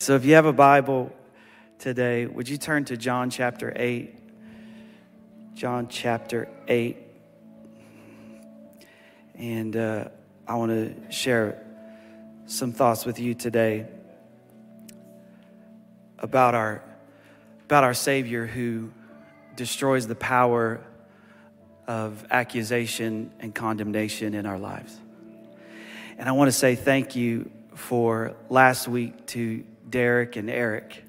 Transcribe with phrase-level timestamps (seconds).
[0.00, 1.12] So if you have a Bible
[1.80, 4.14] today, would you turn to John chapter 8?
[5.54, 6.96] John chapter 8.
[9.34, 10.08] And uh,
[10.46, 11.60] I want to share
[12.46, 13.88] some thoughts with you today
[16.20, 16.80] about our,
[17.64, 18.92] about our Savior who
[19.56, 20.80] destroys the power
[21.88, 24.96] of accusation and condemnation in our lives.
[26.18, 31.04] And I want to say thank you for last week to Derek and Eric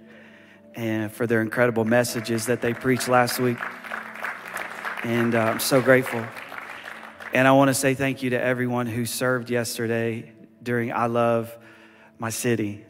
[0.75, 3.57] and for their incredible messages that they preached last week.
[5.03, 6.25] And uh, I'm so grateful.
[7.33, 11.55] And I want to say thank you to everyone who served yesterday during I Love
[12.17, 12.85] My City.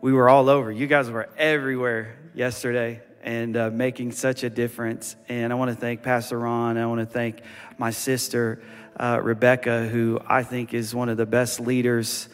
[0.00, 0.72] We were all over.
[0.72, 5.14] You guys were everywhere yesterday and uh, making such a difference.
[5.28, 6.78] And I want to thank Pastor Ron.
[6.78, 7.42] I want to thank
[7.76, 8.62] my sister,
[8.98, 12.28] uh, Rebecca, who I think is one of the best leaders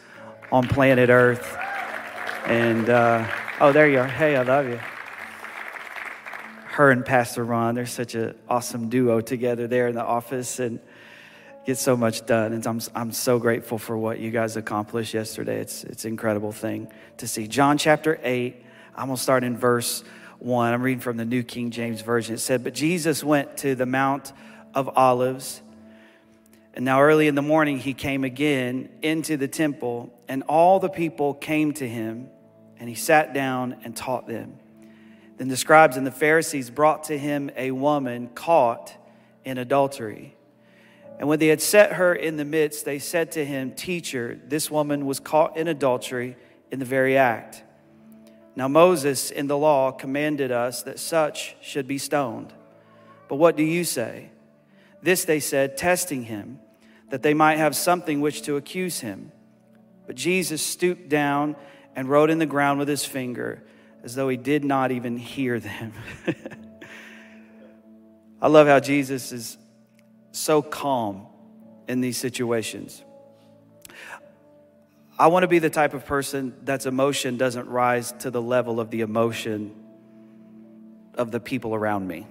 [0.51, 1.66] on planet Earth.
[2.47, 3.29] And uh,
[3.59, 4.07] oh, there you are.
[4.07, 4.79] Hey, I love you.
[6.67, 10.79] Her and Pastor Ron, they're such an awesome duo together there in the office and
[11.65, 12.53] get so much done.
[12.53, 15.59] And I'm, I'm so grateful for what you guys accomplished yesterday.
[15.59, 17.49] It's, it's an incredible thing to see.
[17.49, 18.63] John chapter 8,
[18.95, 20.05] I'm going to start in verse
[20.39, 20.73] 1.
[20.73, 22.35] I'm reading from the New King James Version.
[22.35, 24.31] It said, But Jesus went to the Mount
[24.73, 25.61] of Olives.
[26.73, 30.87] And now early in the morning, he came again into the temple, and all the
[30.87, 32.29] people came to him
[32.79, 34.59] and he sat down and taught them.
[35.37, 38.95] Then the scribes and the Pharisees brought to him a woman caught
[39.45, 40.35] in adultery.
[41.19, 44.69] And when they had set her in the midst, they said to him, Teacher, this
[44.69, 46.35] woman was caught in adultery
[46.71, 47.63] in the very act.
[48.55, 52.53] Now, Moses in the law commanded us that such should be stoned.
[53.27, 54.29] But what do you say?
[55.01, 56.59] This they said, testing him,
[57.09, 59.31] that they might have something which to accuse him.
[60.07, 61.55] But Jesus stooped down
[61.97, 63.63] and wrote in the ground with his finger
[64.03, 65.91] as though he did not even hear them.
[68.41, 69.57] I love how Jesus is
[70.31, 71.25] so calm
[71.87, 73.03] in these situations.
[75.17, 78.79] I want to be the type of person that's emotion doesn't rise to the level
[78.79, 79.73] of the emotion
[81.15, 82.27] of the people around me.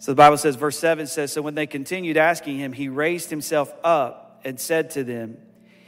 [0.00, 3.30] So the Bible says, verse 7 says, So when they continued asking him, he raised
[3.30, 5.38] himself up and said to them,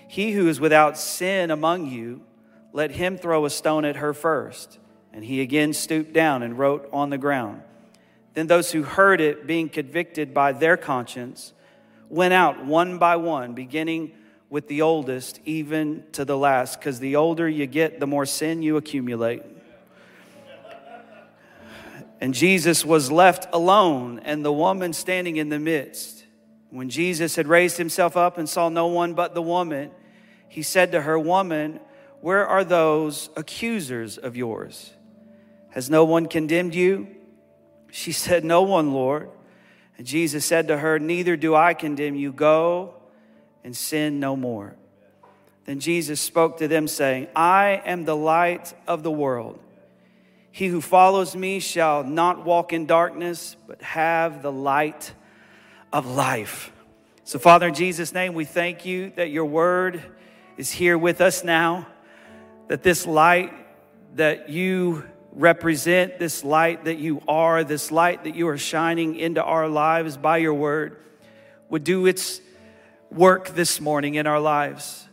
[0.09, 2.23] He who is without sin among you,
[2.73, 4.79] let him throw a stone at her first.
[5.13, 7.63] And he again stooped down and wrote on the ground.
[8.35, 11.55] Then those who heard it, being convicted by their conscience,
[12.11, 14.13] went out one by one, beginning
[14.51, 18.63] with the oldest, even to the last, because the older you get, the more sin
[18.63, 19.43] you accumulate.
[22.21, 26.16] And Jesus was left alone, and the woman standing in the midst.
[26.77, 29.93] When Jesus had raised himself up and saw no one but the woman,
[30.47, 31.81] he said to her, Woman,
[32.21, 34.93] where are those accusers of yours?
[35.71, 37.09] Has no one condemned you?
[37.91, 39.31] She said, No one, Lord.
[39.97, 42.31] And Jesus said to her, Neither do I condemn you.
[42.31, 42.93] Go
[43.65, 44.77] and sin no more.
[45.65, 49.59] Then Jesus spoke to them, saying, I am the light of the world.
[50.51, 55.15] He who follows me shall not walk in darkness, but have the light
[55.93, 56.73] of life.
[57.25, 60.03] So, Father, in Jesus' name, we thank you that your word
[60.57, 61.87] is here with us now,
[62.69, 63.53] that this light
[64.17, 69.43] that you represent, this light that you are, this light that you are shining into
[69.43, 70.99] our lives by your word,
[71.69, 72.41] would do its
[73.11, 75.09] work this morning in our lives.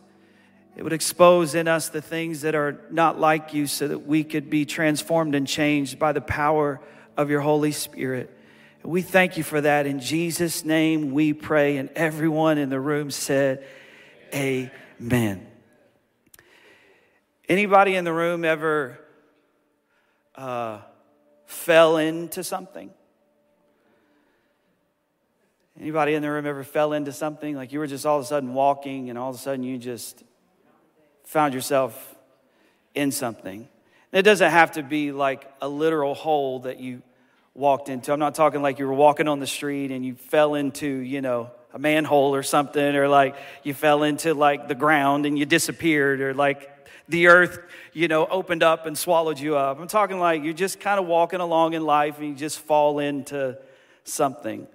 [0.76, 4.24] It would expose in us the things that are not like you so that we
[4.24, 6.80] could be transformed and changed by the power
[7.16, 8.36] of your Holy Spirit.
[8.84, 9.86] We thank you for that.
[9.86, 11.78] In Jesus' name we pray.
[11.78, 13.64] And everyone in the room said,
[14.34, 15.46] Amen.
[17.48, 18.98] Anybody in the room ever
[20.34, 20.80] uh,
[21.46, 22.90] fell into something?
[25.80, 27.56] Anybody in the room ever fell into something?
[27.56, 29.78] Like you were just all of a sudden walking and all of a sudden you
[29.78, 30.22] just
[31.24, 32.14] found yourself
[32.94, 33.66] in something.
[34.12, 37.02] it doesn't have to be like a literal hole that you
[37.54, 38.12] walked into.
[38.12, 41.20] I'm not talking like you were walking on the street and you fell into, you
[41.20, 45.46] know, a manhole or something, or like you fell into like the ground and you
[45.46, 46.70] disappeared, or like
[47.08, 47.58] the earth,
[47.92, 49.80] you know, opened up and swallowed you up.
[49.80, 52.98] I'm talking like you're just kind of walking along in life and you just fall
[52.98, 53.58] into
[54.04, 54.66] something.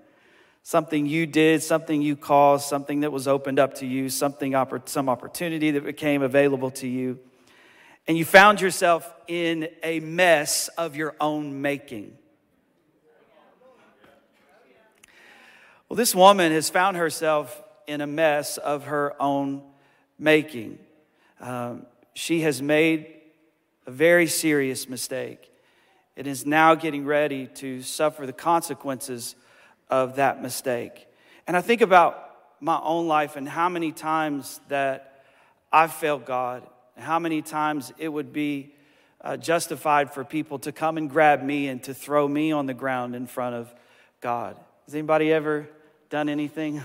[0.64, 4.56] Something you did, something you caused, something that was opened up to you, something,
[4.86, 7.20] some opportunity that became available to you.
[8.08, 12.18] And you found yourself in a mess of your own making.
[15.90, 19.64] Well, this woman has found herself in a mess of her own
[20.20, 20.78] making.
[21.40, 23.08] Um, she has made
[23.88, 25.52] a very serious mistake
[26.16, 29.36] and is now getting ready to suffer the consequences
[29.90, 31.08] of that mistake.
[31.48, 35.24] And I think about my own life and how many times that
[35.72, 38.76] I've failed God, and how many times it would be
[39.22, 42.76] uh, justified for people to come and grab me and to throw me on the
[42.76, 43.74] ground in front of
[44.22, 44.56] God.
[44.86, 45.68] Has anybody ever
[46.10, 46.84] done anything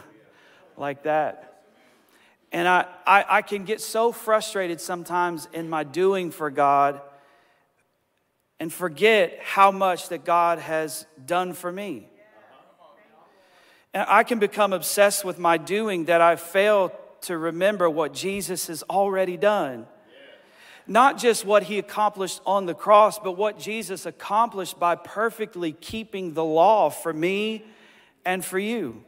[0.77, 1.63] like that?
[2.53, 7.01] And I, I, I can get so frustrated sometimes in my doing for God
[8.61, 12.09] and forget how much that God has done for me.
[13.93, 16.93] And I can become obsessed with my doing that I fail
[17.23, 19.87] to remember what Jesus has already done
[20.87, 26.35] not just what he accomplished on the cross, but what Jesus accomplished by perfectly keeping
[26.35, 27.65] the law for me
[28.25, 29.03] and for you.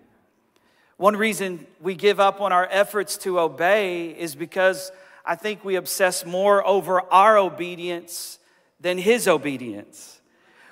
[0.97, 4.91] One reason we give up on our efforts to obey is because
[5.25, 8.39] I think we obsess more over our obedience
[8.81, 10.21] than his obedience.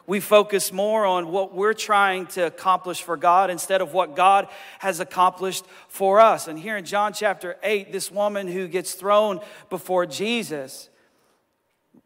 [0.07, 4.49] We focus more on what we're trying to accomplish for God instead of what God
[4.79, 6.47] has accomplished for us.
[6.47, 10.91] And here in John chapter 8, this woman who gets thrown before Jesus,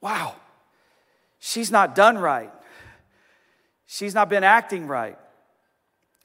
[0.00, 0.36] wow,
[1.40, 2.52] she's not done right.
[3.86, 5.18] She's not been acting right.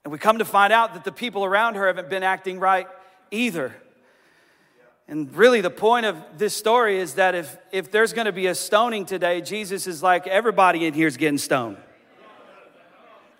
[0.04, 2.88] And we come to find out that the people around her haven't been acting right
[3.32, 3.76] either.
[5.08, 8.48] And really, the point of this story is that if, if there's going to be
[8.48, 11.78] a stoning today, Jesus is like, everybody in here is getting stoned.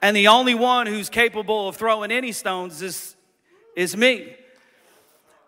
[0.02, 3.16] And the only one who's capable of throwing any stones is,
[3.76, 4.36] is me.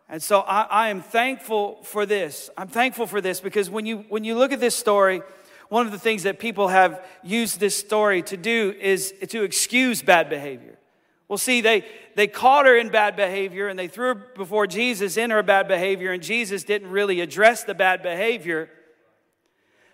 [0.07, 2.49] And so I, I, am thankful for this.
[2.57, 5.21] I'm thankful for this because when you, when you look at this story,
[5.67, 10.01] one of the things that people have used this story to do is to excuse
[10.01, 10.77] bad behavior.
[11.27, 11.85] Well, see, they,
[12.15, 15.67] they caught her in bad behavior and they threw her before Jesus in her bad
[15.67, 18.69] behavior, and Jesus didn't really address the bad behavior.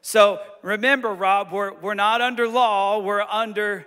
[0.01, 3.85] So remember, Rob, we're, we're not under law, we're under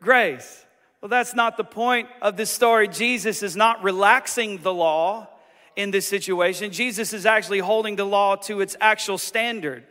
[0.00, 0.64] grace.
[1.00, 2.88] Well, that's not the point of this story.
[2.88, 5.28] Jesus is not relaxing the law
[5.76, 6.72] in this situation.
[6.72, 9.84] Jesus is actually holding the law to its actual standard.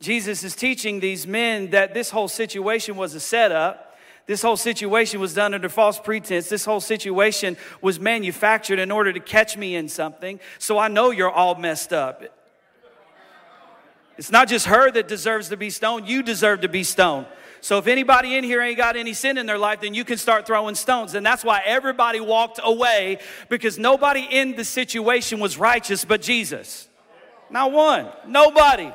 [0.00, 3.91] Jesus is teaching these men that this whole situation was a setup.
[4.26, 6.48] This whole situation was done under false pretense.
[6.48, 10.38] This whole situation was manufactured in order to catch me in something.
[10.58, 12.22] So I know you're all messed up.
[14.16, 17.26] It's not just her that deserves to be stoned, you deserve to be stoned.
[17.60, 20.18] So if anybody in here ain't got any sin in their life, then you can
[20.18, 21.14] start throwing stones.
[21.14, 26.88] And that's why everybody walked away because nobody in the situation was righteous but Jesus.
[27.50, 28.08] Not one.
[28.26, 28.92] Nobody.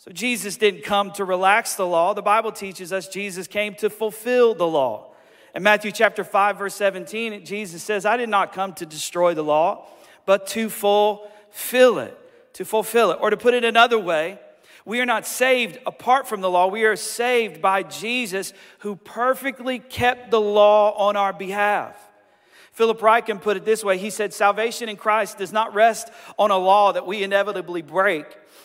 [0.00, 2.14] So Jesus didn't come to relax the law.
[2.14, 5.12] The Bible teaches us Jesus came to fulfill the law.
[5.54, 9.44] In Matthew chapter 5 verse 17, Jesus says, "I did not come to destroy the
[9.44, 9.84] law,
[10.24, 12.16] but to fulfill it."
[12.54, 13.18] To fulfill it.
[13.20, 14.38] Or to put it another way,
[14.86, 16.66] we are not saved apart from the law.
[16.66, 21.94] We are saved by Jesus who perfectly kept the law on our behalf.
[22.72, 26.08] Philip Ryken put it this way He said, Salvation in Christ does not rest
[26.38, 28.24] on a law that we inevitably break,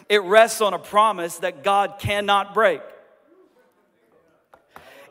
[0.10, 2.82] it rests on a promise that God cannot break.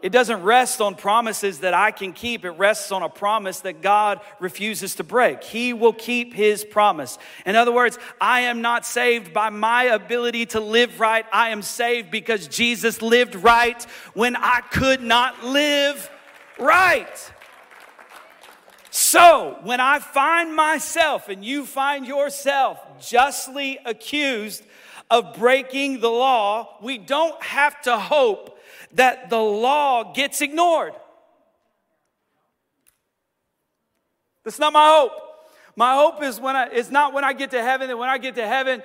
[0.04, 2.44] It doesn't rest on promises that I can keep.
[2.44, 5.42] It rests on a promise that God refuses to break.
[5.42, 7.16] He will keep his promise.
[7.46, 11.24] In other words, I am not saved by my ability to live right.
[11.32, 16.10] I am saved because Jesus lived right when I could not live
[16.58, 17.32] right.
[18.90, 24.64] So, when I find myself and you find yourself justly accused
[25.14, 28.58] of breaking the law, we don't have to hope
[28.94, 30.92] that the law gets ignored.
[34.42, 35.12] That's not my hope.
[35.76, 38.18] My hope is when I, it's not when I get to heaven, that when I
[38.18, 38.82] get to heaven,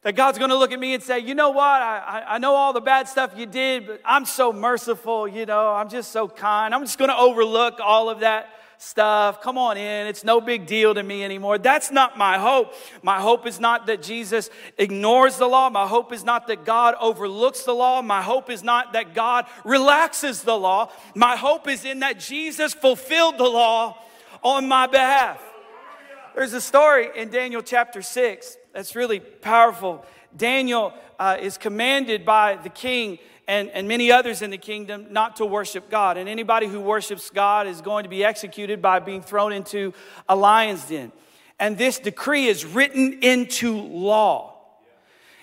[0.00, 2.72] that God's gonna look at me and say, you know what, I, I know all
[2.72, 6.74] the bad stuff you did, but I'm so merciful, you know, I'm just so kind.
[6.74, 8.48] I'm just gonna overlook all of that
[8.82, 9.40] stuff.
[9.40, 10.06] Come on in.
[10.08, 11.56] It's no big deal to me anymore.
[11.56, 12.74] That's not my hope.
[13.02, 15.70] My hope is not that Jesus ignores the law.
[15.70, 18.02] My hope is not that God overlooks the law.
[18.02, 20.90] My hope is not that God relaxes the law.
[21.14, 23.98] My hope is in that Jesus fulfilled the law
[24.42, 25.40] on my behalf.
[26.34, 30.04] There's a story in Daniel chapter 6 that's really powerful.
[30.36, 33.18] Daniel uh, is commanded by the king
[33.52, 36.16] and, and many others in the kingdom not to worship God.
[36.16, 39.92] And anybody who worships God is going to be executed by being thrown into
[40.26, 41.12] a lion's den.
[41.60, 44.54] And this decree is written into law.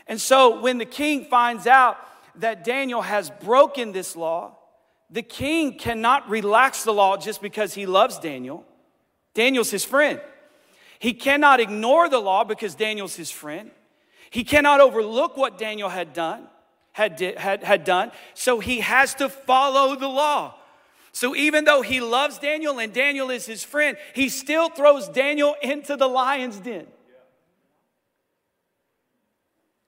[0.08, 1.98] And so when the king finds out
[2.40, 4.58] that Daniel has broken this law,
[5.12, 8.66] the king cannot relax the law just because he loves Daniel.
[9.36, 10.20] Daniel's his friend.
[10.98, 13.70] He cannot ignore the law because Daniel's his friend.
[14.32, 16.48] He cannot overlook what Daniel had done,
[16.92, 18.12] had, had, had done.
[18.34, 20.56] So he has to follow the law.
[21.12, 25.56] So even though he loves Daniel and Daniel is his friend, he still throws Daniel
[25.62, 26.88] into the lion's den.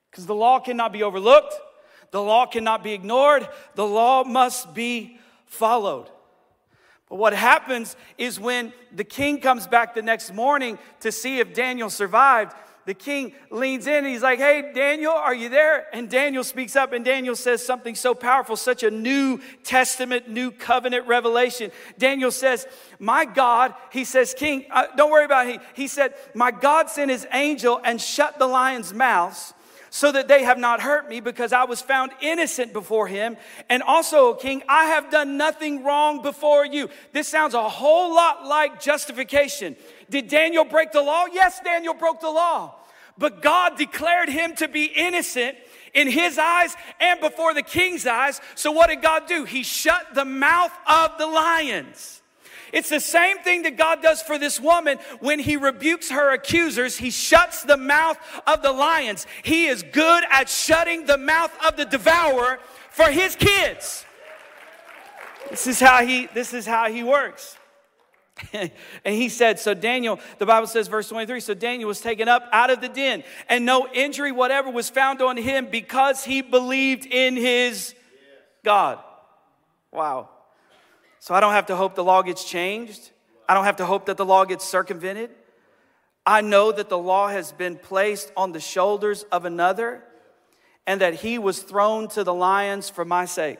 [0.10, 1.53] Because the law cannot be overlooked,
[2.12, 6.10] the law cannot be ignored, the law must be followed.
[7.08, 11.53] But what happens is when the king comes back the next morning to see if
[11.53, 12.53] Daniel survived,
[12.85, 15.85] the king leans in and he's like, Hey, Daniel, are you there?
[15.93, 20.51] And Daniel speaks up, and Daniel says something so powerful, such a New Testament, New
[20.51, 21.71] Covenant revelation.
[21.97, 22.67] Daniel says,
[23.00, 25.61] My God, he says, King, uh, don't worry about it.
[25.75, 29.53] He, he said, My God sent his angel and shut the lions' mouths
[29.93, 33.35] so that they have not hurt me because I was found innocent before him.
[33.69, 36.89] And also, king, I have done nothing wrong before you.
[37.11, 39.75] This sounds a whole lot like justification.
[40.11, 41.25] Did Daniel break the law?
[41.31, 42.75] Yes, Daniel broke the law.
[43.17, 45.57] But God declared him to be innocent
[45.93, 48.41] in his eyes and before the king's eyes.
[48.55, 49.45] So what did God do?
[49.45, 52.21] He shut the mouth of the lions.
[52.73, 56.97] It's the same thing that God does for this woman when he rebukes her accusers.
[56.97, 59.27] He shuts the mouth of the lions.
[59.43, 64.05] He is good at shutting the mouth of the devourer for his kids.
[65.49, 67.57] This is how he this is how he works.
[68.53, 68.71] and
[69.05, 72.69] he said, so Daniel, the Bible says, verse 23, so Daniel was taken up out
[72.69, 77.36] of the den, and no injury whatever was found on him because he believed in
[77.36, 77.95] his
[78.63, 79.00] God.
[79.91, 80.29] Wow.
[81.19, 83.12] So I don't have to hope the law gets changed.
[83.48, 85.29] I don't have to hope that the law gets circumvented.
[86.25, 90.03] I know that the law has been placed on the shoulders of another
[90.88, 93.60] and that he was thrown to the lions for my sake.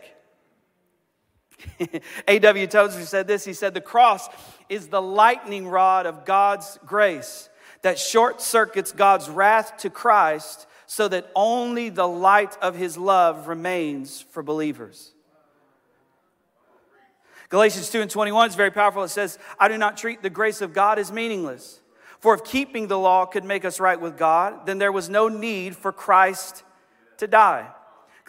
[2.28, 2.68] A.W.
[2.68, 4.28] Tozer said this He said, The cross
[4.70, 7.50] is the lightning rod of God's grace
[7.82, 13.48] that short circuits God's wrath to Christ so that only the light of his love
[13.48, 15.14] remains for believers.
[17.50, 19.04] Galatians 2 and 21 is very powerful.
[19.04, 21.82] It says, I do not treat the grace of God as meaningless.
[22.20, 25.28] For if keeping the law could make us right with God, then there was no
[25.28, 26.64] need for Christ
[27.18, 27.68] to die.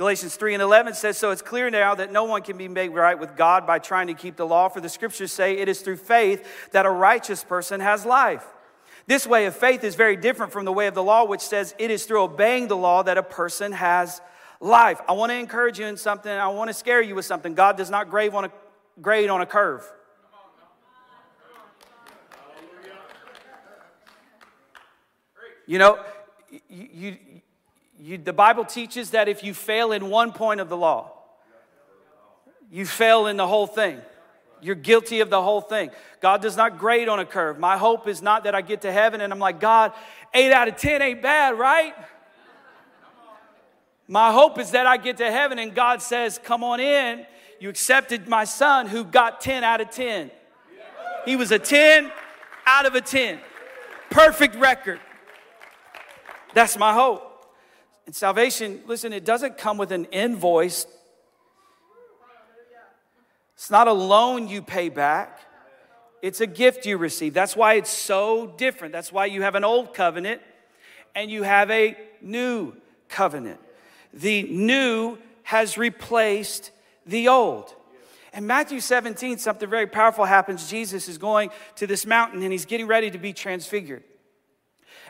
[0.02, 2.88] Galatians 3 and 11 says, So it's clear now that no one can be made
[2.88, 5.80] right with God by trying to keep the law, for the scriptures say it is
[5.80, 8.44] through faith that a righteous person has life.
[9.06, 11.72] This way of faith is very different from the way of the law, which says
[11.78, 14.20] it is through obeying the law that a person has
[14.58, 15.00] life.
[15.08, 16.32] I want to encourage you in something.
[16.32, 17.54] I want to scare you with something.
[17.54, 18.52] God does not grave on a
[19.00, 19.88] grade on a curve.
[25.68, 26.00] You know,
[26.68, 27.16] you, you,
[28.02, 31.12] you, the Bible teaches that if you fail in one point of the law,
[32.70, 34.00] you fail in the whole thing.
[34.60, 35.90] You're guilty of the whole thing.
[36.20, 37.58] God does not grade on a curve.
[37.58, 39.92] My hope is not that I get to heaven and I'm like, God,
[40.34, 41.94] eight out of 10 ain't bad, right?
[44.08, 47.24] My hope is that I get to heaven and God says, Come on in.
[47.60, 50.30] You accepted my son who got 10 out of 10.
[51.24, 52.10] He was a 10
[52.66, 53.38] out of a 10.
[54.10, 54.98] Perfect record.
[56.52, 57.31] That's my hope.
[58.06, 60.86] And salvation, listen, it doesn't come with an invoice.
[63.54, 65.38] It's not a loan you pay back.
[66.20, 67.34] It's a gift you receive.
[67.34, 68.92] That's why it's so different.
[68.92, 70.40] That's why you have an old covenant
[71.14, 72.74] and you have a new
[73.08, 73.60] covenant.
[74.12, 76.70] The new has replaced
[77.06, 77.74] the old.
[78.34, 80.70] In Matthew 17, something very powerful happens.
[80.70, 84.02] Jesus is going to this mountain and he's getting ready to be transfigured.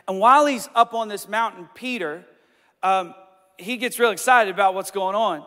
[0.07, 2.25] And while he's up on this mountain, Peter,
[2.83, 3.15] um,
[3.57, 5.43] he gets real excited about what's going on.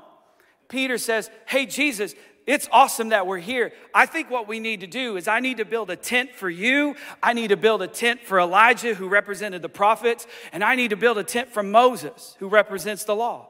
[0.69, 2.14] Peter says, Hey, Jesus,
[2.47, 3.73] it's awesome that we're here.
[3.93, 6.49] I think what we need to do is I need to build a tent for
[6.49, 6.95] you.
[7.21, 10.26] I need to build a tent for Elijah, who represented the prophets.
[10.52, 13.49] And I need to build a tent for Moses, who represents the law.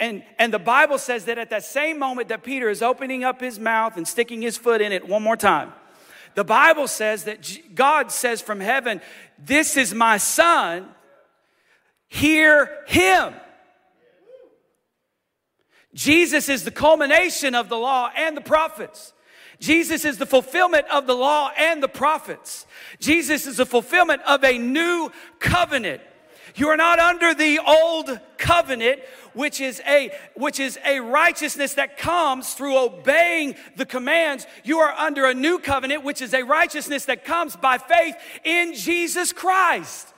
[0.00, 3.40] And, and the Bible says that at that same moment that Peter is opening up
[3.40, 5.72] his mouth and sticking his foot in it one more time,
[6.34, 9.00] the Bible says that God says from heaven,
[9.38, 10.88] This is my son,
[12.10, 13.32] hear him.
[15.94, 19.14] Jesus is the culmination of the law and the prophets.
[19.58, 22.66] Jesus is the fulfillment of the law and the prophets.
[22.98, 26.02] Jesus is the fulfillment of a new covenant.
[26.56, 29.00] You are not under the old covenant
[29.34, 34.46] which is a which is a righteousness that comes through obeying the commands.
[34.64, 38.74] You are under a new covenant, which is a righteousness that comes by faith in
[38.74, 40.12] Jesus Christ.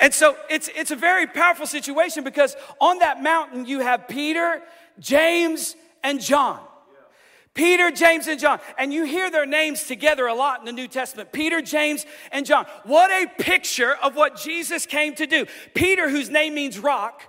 [0.00, 4.62] And so it's it's a very powerful situation because on that mountain you have Peter,
[4.98, 6.60] James, and John.
[7.52, 8.60] Peter, James, and John.
[8.78, 11.32] And you hear their names together a lot in the New Testament.
[11.32, 12.64] Peter, James, and John.
[12.84, 15.46] What a picture of what Jesus came to do.
[15.74, 17.22] Peter, whose name means rock.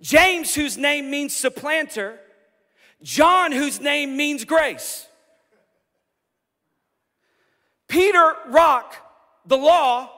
[0.00, 2.20] James, whose name means supplanter.
[3.02, 5.08] John, whose name means grace.
[7.88, 8.94] Peter, rock,
[9.46, 10.10] the law.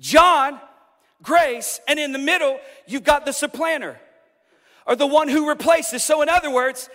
[0.00, 0.58] John,
[1.22, 1.80] grace.
[1.86, 4.00] And in the middle, you've got the supplanter
[4.86, 6.02] or the one who replaces.
[6.02, 6.88] So, in other words,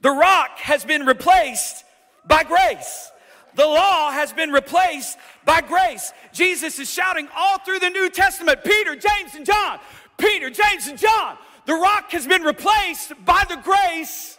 [0.00, 1.84] the rock has been replaced
[2.26, 3.10] by grace.
[3.56, 6.12] The law has been replaced by grace.
[6.32, 9.80] Jesus is shouting all through the New Testament Peter, James, and John.
[10.16, 11.36] Peter, James, and John.
[11.66, 14.38] The rock has been replaced by the grace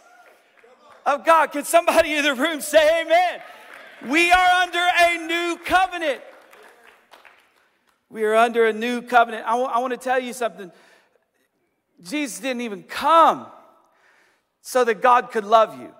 [1.04, 1.52] of God.
[1.52, 3.40] Can somebody in the room say amen?
[4.08, 6.20] We are under a new covenant.
[8.12, 9.46] We are under a new covenant.
[9.46, 10.70] I, w- I want to tell you something.
[12.02, 13.46] Jesus didn't even come
[14.60, 15.90] so that God could love you.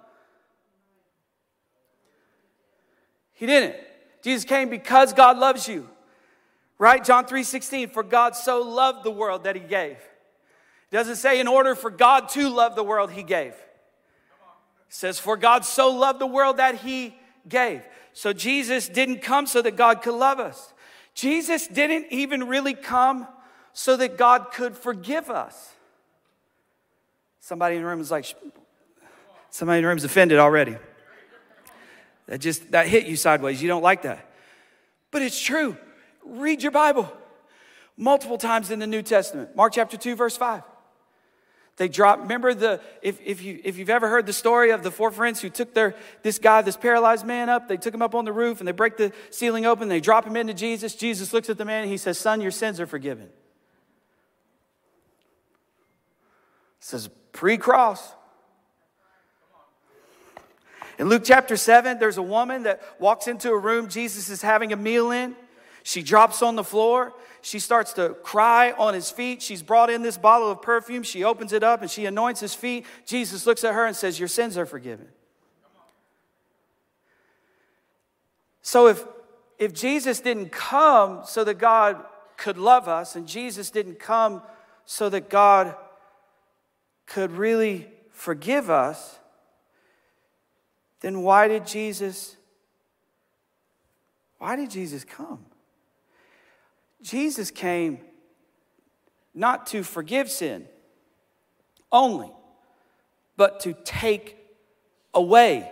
[3.32, 3.76] He didn't.
[4.22, 5.88] Jesus came because God loves you.
[6.78, 7.02] Right?
[7.02, 9.92] John 3:16, for God so loved the world that he gave.
[9.92, 13.52] It doesn't say in order for God to love the world he gave.
[13.52, 13.56] It
[14.90, 17.16] says for God so loved the world that he
[17.48, 17.82] gave.
[18.12, 20.74] So Jesus didn't come so that God could love us.
[21.14, 23.26] Jesus didn't even really come
[23.72, 25.74] so that God could forgive us.
[27.40, 28.26] Somebody in the room is like,
[29.50, 30.76] somebody in the room is offended already.
[32.26, 33.60] That just, that hit you sideways.
[33.60, 34.30] You don't like that.
[35.10, 35.76] But it's true.
[36.24, 37.12] Read your Bible
[37.96, 39.54] multiple times in the New Testament.
[39.56, 40.62] Mark chapter 2, verse 5.
[41.82, 44.92] They drop, remember the, if, if, you, if you've ever heard the story of the
[44.92, 48.14] four friends who took their, this guy, this paralyzed man up, they took him up
[48.14, 50.94] on the roof and they break the ceiling open, they drop him into Jesus.
[50.94, 53.24] Jesus looks at the man and he says, Son, your sins are forgiven.
[56.78, 58.12] He says, pre cross.
[61.00, 64.72] In Luke chapter 7, there's a woman that walks into a room Jesus is having
[64.72, 65.34] a meal in.
[65.82, 67.12] She drops on the floor.
[67.40, 69.42] She starts to cry on his feet.
[69.42, 71.02] She's brought in this bottle of perfume.
[71.02, 72.86] She opens it up and she anoints his feet.
[73.04, 75.08] Jesus looks at her and says, Your sins are forgiven.
[78.62, 79.04] So if,
[79.58, 82.04] if Jesus didn't come so that God
[82.36, 84.42] could love us, and Jesus didn't come
[84.84, 85.74] so that God
[87.06, 89.18] could really forgive us,
[91.00, 92.36] then why did Jesus
[94.42, 95.46] why did Jesus come?
[97.02, 97.98] Jesus came
[99.34, 100.66] not to forgive sin
[101.90, 102.30] only,
[103.36, 104.36] but to take
[105.14, 105.70] away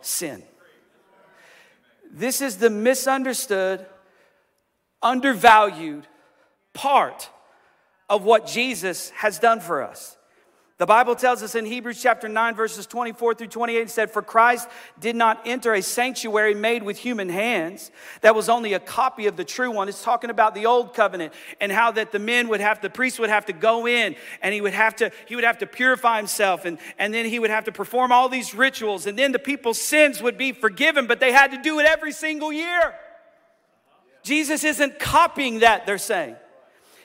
[0.00, 0.42] sin.
[2.10, 3.84] This is the misunderstood,
[5.02, 6.06] undervalued
[6.72, 7.30] part
[8.08, 10.16] of what Jesus has done for us.
[10.78, 14.20] The Bible tells us in Hebrews chapter 9, verses 24 through 28, it said, For
[14.20, 14.68] Christ
[15.00, 19.38] did not enter a sanctuary made with human hands that was only a copy of
[19.38, 19.88] the true one.
[19.88, 23.18] It's talking about the old covenant and how that the men would have, the priest
[23.18, 26.18] would have to go in and he would have to, he would have to purify
[26.18, 29.38] himself and, and then he would have to perform all these rituals and then the
[29.38, 32.94] people's sins would be forgiven, but they had to do it every single year.
[34.22, 36.36] Jesus isn't copying that, they're saying.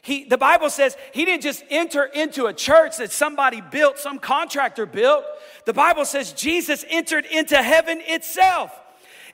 [0.02, 4.18] He, the Bible says he didn't just enter into a church that somebody built, some
[4.18, 5.24] contractor built.
[5.66, 8.72] The Bible says Jesus entered into heaven itself.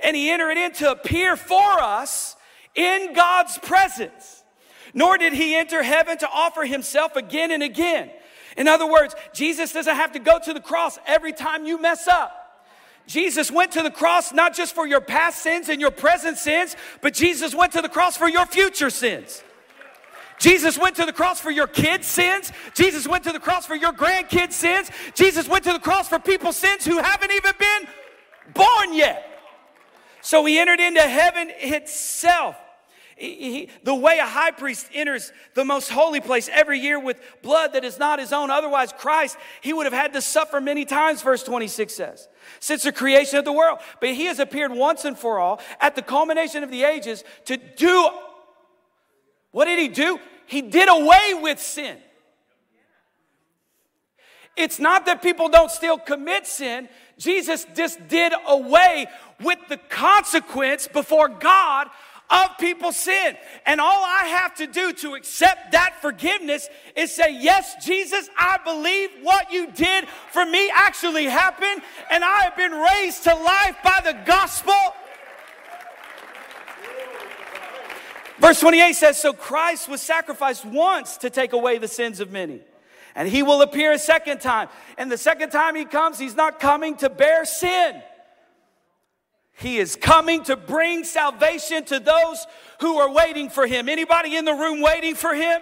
[0.03, 2.35] And he entered in to appear for us
[2.75, 4.43] in God's presence.
[4.93, 8.11] Nor did he enter heaven to offer himself again and again.
[8.57, 12.07] In other words, Jesus doesn't have to go to the cross every time you mess
[12.07, 12.33] up.
[13.05, 16.75] Jesus went to the cross not just for your past sins and your present sins,
[17.01, 19.41] but Jesus went to the cross for your future sins.
[20.39, 22.51] Jesus went to the cross for your kids' sins.
[22.73, 24.91] Jesus went to the cross for your grandkids' sins.
[25.15, 27.87] Jesus went to the cross for people's sins who haven't even been
[28.53, 29.23] born yet.
[30.21, 32.55] So he entered into heaven itself.
[33.15, 37.19] He, he, the way a high priest enters the most holy place every year with
[37.41, 40.85] blood that is not his own, otherwise, Christ, he would have had to suffer many
[40.85, 42.27] times, verse 26 says,
[42.59, 43.79] since the creation of the world.
[43.99, 47.57] But he has appeared once and for all at the culmination of the ages to
[47.57, 48.07] do
[49.57, 50.19] what did he do?
[50.45, 51.97] He did away with sin.
[54.55, 56.87] It's not that people don't still commit sin.
[57.17, 59.07] Jesus just did away
[59.41, 61.87] with the consequence before God
[62.29, 63.35] of people's sin.
[63.65, 68.59] And all I have to do to accept that forgiveness is say, Yes, Jesus, I
[68.63, 73.77] believe what you did for me actually happened, and I have been raised to life
[73.83, 74.75] by the gospel.
[78.39, 82.61] Verse 28 says, So Christ was sacrificed once to take away the sins of many.
[83.15, 84.69] And he will appear a second time.
[84.97, 88.01] And the second time he comes, he's not coming to bear sin.
[89.53, 92.45] He is coming to bring salvation to those
[92.79, 93.89] who are waiting for him.
[93.89, 95.61] Anybody in the room waiting for him?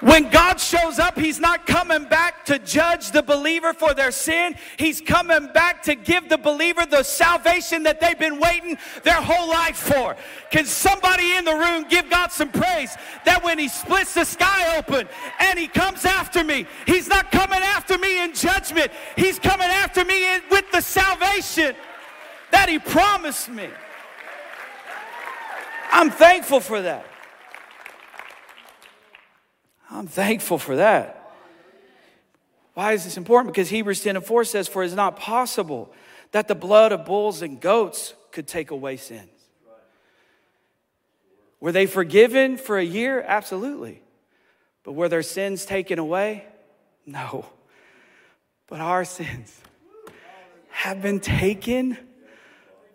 [0.00, 4.54] When God shows up, He's not coming back to judge the believer for their sin.
[4.76, 9.48] He's coming back to give the believer the salvation that they've been waiting their whole
[9.48, 10.14] life for.
[10.50, 14.78] Can somebody in the room give God some praise that when He splits the sky
[14.78, 15.08] open
[15.40, 20.04] and He comes after me, He's not coming after me in judgment, He's coming after
[20.04, 21.74] me in, with the salvation
[22.52, 23.68] that He promised me.
[25.90, 27.04] I'm thankful for that.
[29.90, 31.14] I'm thankful for that.
[32.74, 33.52] Why is this important?
[33.52, 35.92] Because Hebrews 10 and 4 says, For it is not possible
[36.32, 39.28] that the blood of bulls and goats could take away sins.
[41.60, 43.24] Were they forgiven for a year?
[43.26, 44.02] Absolutely.
[44.84, 46.44] But were their sins taken away?
[47.04, 47.46] No.
[48.68, 49.60] But our sins
[50.68, 51.98] have been taken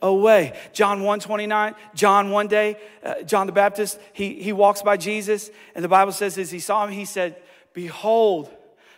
[0.03, 0.53] away.
[0.73, 5.49] John 1 29, John one day, uh, John the Baptist, he, he walks by Jesus,
[5.73, 7.41] and the Bible says as he saw him, he said,
[7.73, 8.51] Behold,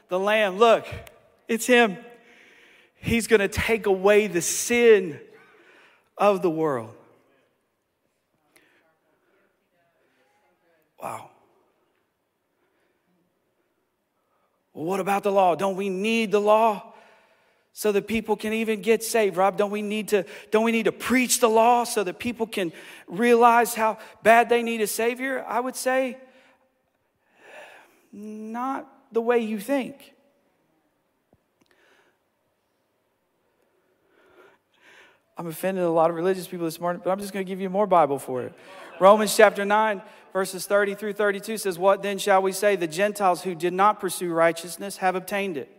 [0.10, 0.86] the Lamb, look,
[1.48, 1.98] it's him.
[2.96, 5.20] He's gonna take away the sin
[6.18, 6.94] of the world.
[11.02, 11.30] Wow.
[14.74, 15.56] Well, what about the law?
[15.56, 16.95] Don't we need the law?
[17.78, 19.36] So that people can even get saved.
[19.36, 22.48] Rob don't we need to don't we need to preach the law so that people
[22.48, 22.72] can
[23.06, 25.44] realize how bad they need a savior?
[25.46, 26.18] I would say
[28.14, 30.14] not the way you think.
[35.38, 37.60] I'm offending a lot of religious people this morning but i'm just going to give
[37.60, 38.54] you more bible for it.
[39.02, 42.78] Romans chapter 9 verses 30 through 32 says what then shall we say?
[42.78, 45.70] The gentiles who did not pursue righteousness have obtained it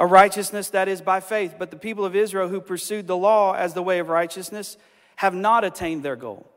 [0.00, 1.56] a righteousness that is by faith.
[1.58, 4.78] But the people of Israel who pursued the law as the way of righteousness
[5.16, 6.50] have not attained their goal.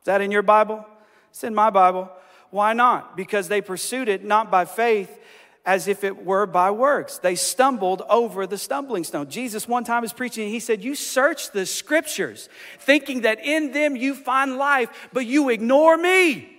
[0.00, 0.86] Is that in your Bible?
[1.30, 2.12] It's in my Bible.
[2.50, 3.16] Why not?
[3.16, 5.18] Because they pursued it not by faith
[5.64, 7.18] as if it were by works.
[7.18, 9.30] They stumbled over the stumbling stone.
[9.30, 13.72] Jesus, one time, was preaching, and he said, You search the scriptures, thinking that in
[13.72, 16.55] them you find life, but you ignore me.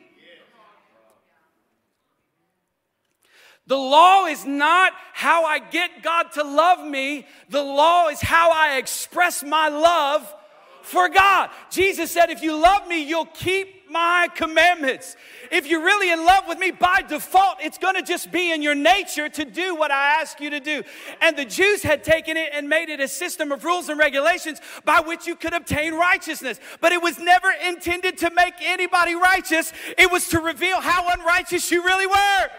[3.67, 7.25] The law is not how I get God to love me.
[7.49, 10.33] The law is how I express my love
[10.81, 11.49] for God.
[11.69, 15.17] Jesus said, if you love me, you'll keep my commandments.
[15.51, 18.75] If you're really in love with me, by default, it's gonna just be in your
[18.75, 20.83] nature to do what I ask you to do.
[21.21, 24.61] And the Jews had taken it and made it a system of rules and regulations
[24.85, 26.59] by which you could obtain righteousness.
[26.79, 31.69] But it was never intended to make anybody righteous, it was to reveal how unrighteous
[31.69, 32.49] you really were.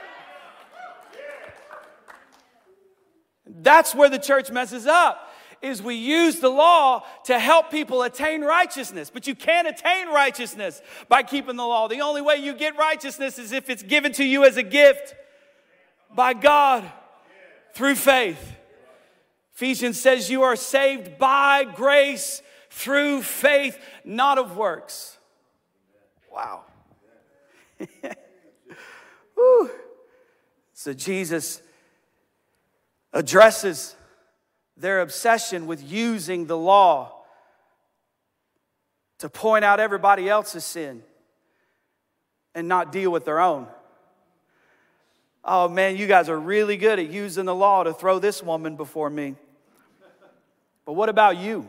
[3.62, 5.24] That's where the church messes up.
[5.60, 10.80] Is we use the law to help people attain righteousness, but you can't attain righteousness
[11.08, 11.88] by keeping the law.
[11.88, 15.16] The only way you get righteousness is if it's given to you as a gift
[16.14, 16.88] by God
[17.74, 18.56] through faith.
[19.54, 22.40] Ephesians says you are saved by grace
[22.70, 25.18] through faith, not of works.
[26.32, 26.62] Wow.
[30.72, 31.62] so Jesus
[33.12, 33.96] addresses
[34.76, 37.14] their obsession with using the law
[39.18, 41.02] to point out everybody else's sin
[42.54, 43.66] and not deal with their own.
[45.44, 48.76] Oh man, you guys are really good at using the law to throw this woman
[48.76, 49.34] before me.
[50.84, 51.68] But what about you?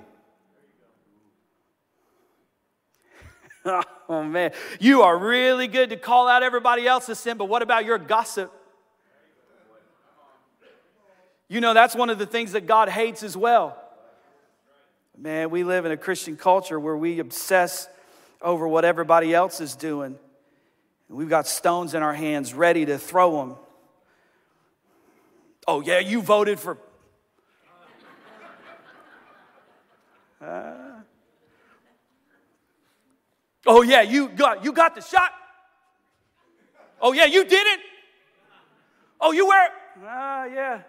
[4.09, 7.85] oh man, you are really good to call out everybody else's sin, but what about
[7.85, 8.53] your gossip?
[11.49, 13.75] You know, that's one of the things that God hates as well.
[15.17, 17.89] Man, we live in a Christian culture where we obsess
[18.39, 20.17] over what everybody else is doing.
[21.09, 23.55] We've got stones in our hands ready to throw them.
[25.67, 26.77] Oh, yeah, you voted for.
[30.39, 31.01] Uh,
[33.65, 35.31] oh, yeah, you got, you got the shot.
[37.01, 37.79] Oh, yeah, you did it.
[39.19, 39.67] Oh, you were.
[40.05, 40.81] Ah, uh, yeah.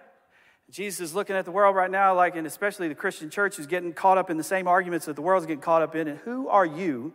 [0.70, 3.66] Jesus is looking at the world right now, like, and especially the Christian church is
[3.66, 6.06] getting caught up in the same arguments that the world's getting caught up in.
[6.06, 7.12] And who are you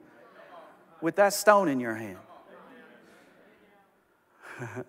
[1.01, 2.17] with that stone in your hand?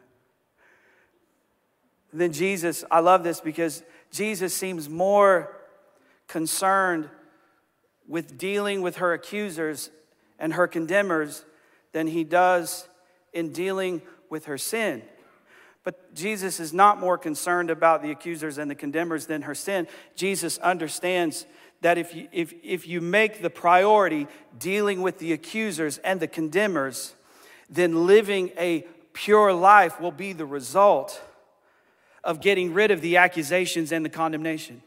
[2.12, 5.56] then Jesus, I love this because Jesus seems more
[6.26, 7.08] concerned
[8.08, 9.90] with dealing with her accusers
[10.40, 11.44] and her condemners
[11.92, 12.88] than he does
[13.32, 15.02] in dealing with her sin.
[15.86, 19.86] But Jesus is not more concerned about the accusers and the condemners than her sin.
[20.16, 21.46] Jesus understands
[21.80, 24.26] that if you, if, if you make the priority
[24.58, 27.14] dealing with the accusers and the condemners,
[27.70, 31.22] then living a pure life will be the result
[32.24, 34.82] of getting rid of the accusations and the condemnation.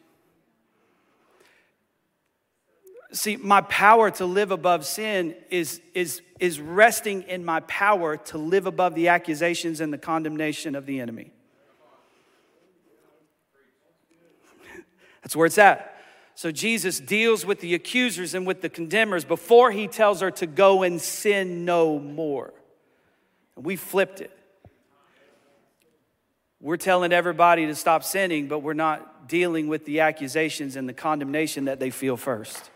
[3.12, 8.38] See, my power to live above sin is, is, is resting in my power to
[8.38, 11.32] live above the accusations and the condemnation of the enemy.
[15.24, 15.95] That's where it's at.
[16.36, 20.45] So Jesus deals with the accusers and with the condemners before he tells her to
[20.45, 22.54] go and sin no more.
[23.56, 24.32] And we flipped it.
[26.62, 30.93] We're telling everybody to stop sinning, but we're not dealing with the accusations and the
[30.93, 32.69] condemnation that they feel first.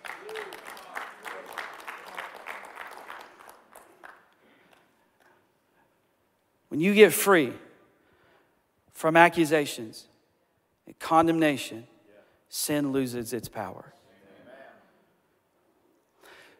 [6.73, 7.53] When you get free
[8.93, 10.07] from accusations
[10.87, 11.85] and condemnation,
[12.49, 13.93] sin loses its power.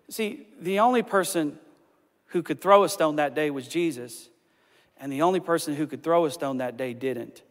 [0.10, 1.58] See, the only person
[2.28, 4.30] who could throw a stone that day was Jesus,
[4.98, 7.42] and the only person who could throw a stone that day didn't.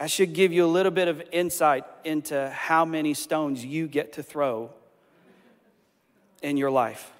[0.00, 4.14] I should give you a little bit of insight into how many stones you get
[4.14, 4.72] to throw
[6.42, 7.12] in your life.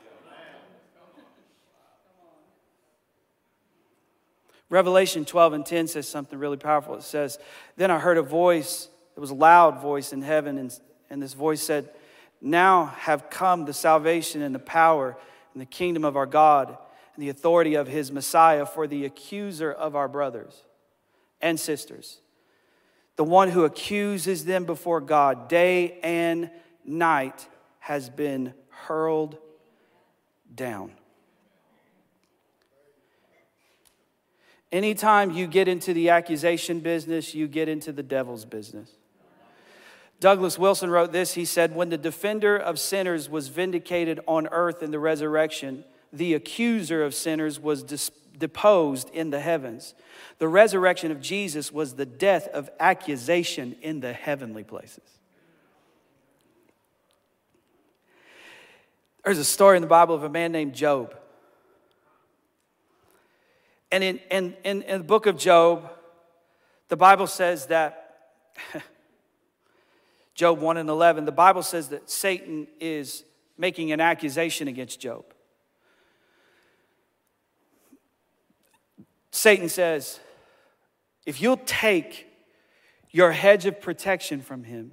[4.71, 6.95] Revelation 12 and 10 says something really powerful.
[6.97, 7.39] It says,
[7.77, 10.79] Then I heard a voice, it was a loud voice in heaven, and,
[11.09, 11.89] and this voice said,
[12.41, 15.17] Now have come the salvation and the power
[15.55, 16.77] and the kingdom of our God
[17.15, 20.65] and the authority of his Messiah for the accuser of our brothers
[21.41, 22.21] and sisters,
[23.17, 26.51] the one who accuses them before God day and
[26.85, 29.39] night, has been hurled
[30.55, 30.93] down.
[34.71, 38.91] Anytime you get into the accusation business, you get into the devil's business.
[40.21, 41.35] Douglas Wilson wrote this.
[41.35, 46.35] He said, When the defender of sinners was vindicated on earth in the resurrection, the
[46.35, 49.95] accuser of sinners was dis- deposed in the heavens.
[50.39, 55.19] The resurrection of Jesus was the death of accusation in the heavenly places.
[59.25, 61.18] There's a story in the Bible of a man named Job.
[63.91, 65.91] And in, in, in, in the book of Job,
[66.89, 68.17] the Bible says that,
[70.35, 73.25] Job 1 and 11, the Bible says that Satan is
[73.57, 75.25] making an accusation against Job.
[79.31, 80.21] Satan says,
[81.27, 82.27] if you'll take
[83.11, 84.93] your hedge of protection from him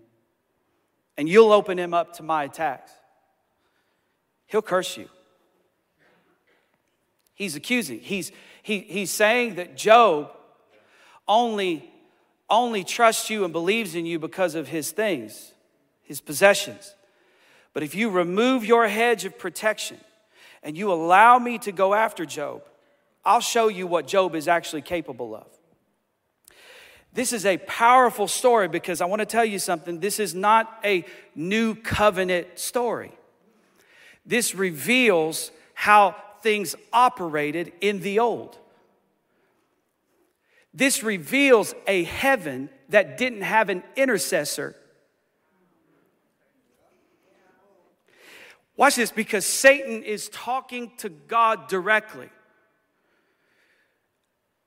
[1.18, 2.92] and you'll open him up to my attacks,
[4.48, 5.10] he'll curse you.
[7.34, 8.00] He's accusing.
[8.00, 8.32] He's,
[8.66, 10.32] he, he's saying that Job
[11.28, 11.88] only,
[12.50, 15.54] only trusts you and believes in you because of his things,
[16.02, 16.96] his possessions.
[17.74, 19.98] But if you remove your hedge of protection
[20.64, 22.64] and you allow me to go after Job,
[23.24, 25.46] I'll show you what Job is actually capable of.
[27.14, 30.00] This is a powerful story because I want to tell you something.
[30.00, 33.12] This is not a new covenant story.
[34.26, 38.56] This reveals how things operated in the old.
[40.76, 44.76] This reveals a heaven that didn't have an intercessor.
[48.78, 52.30] Watch this because Satan is talking to God directly.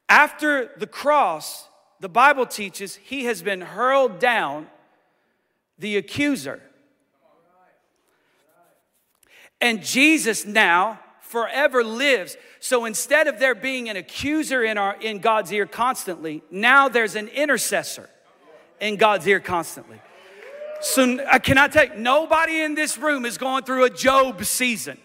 [0.09, 1.69] After the cross,
[2.01, 4.67] the Bible teaches he has been hurled down,
[5.79, 6.61] the accuser.
[9.61, 12.37] And Jesus now forever lives.
[12.61, 17.15] So instead of there being an accuser in, our, in God's ear constantly, now there's
[17.15, 18.09] an intercessor
[18.81, 20.01] in God's ear constantly.
[20.81, 24.45] So uh, I cannot tell you, nobody in this room is going through a Job
[24.45, 24.99] season.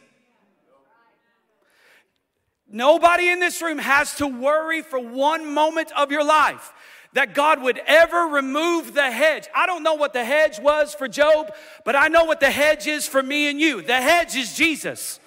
[2.69, 6.73] Nobody in this room has to worry for one moment of your life
[7.13, 9.47] that God would ever remove the hedge.
[9.55, 11.53] I don't know what the hedge was for Job,
[11.85, 13.83] but I know what the hedge is for me and you.
[13.83, 15.19] The hedge is Jesus.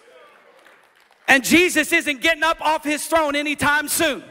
[1.29, 4.23] And Jesus isn't getting up off his throne anytime soon.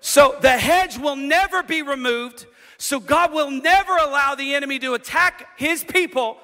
[0.00, 2.46] So the hedge will never be removed.
[2.78, 6.38] So God will never allow the enemy to attack his people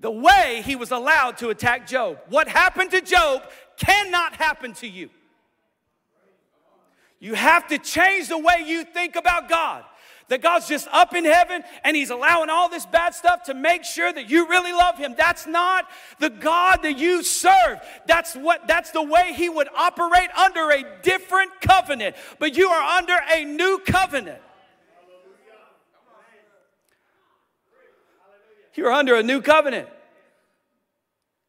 [0.00, 2.18] the way he was allowed to attack Job.
[2.28, 3.44] What happened to Job
[3.76, 5.10] cannot happen to you.
[7.20, 9.84] You have to change the way you think about God.
[10.32, 13.84] That God's just up in heaven and He's allowing all this bad stuff to make
[13.84, 15.14] sure that you really love Him.
[15.14, 15.86] That's not
[16.20, 17.80] the God that you serve.
[18.06, 22.16] That's what that's the way He would operate under a different covenant.
[22.38, 24.40] But you are under a new covenant.
[28.74, 29.90] You're under a new covenant.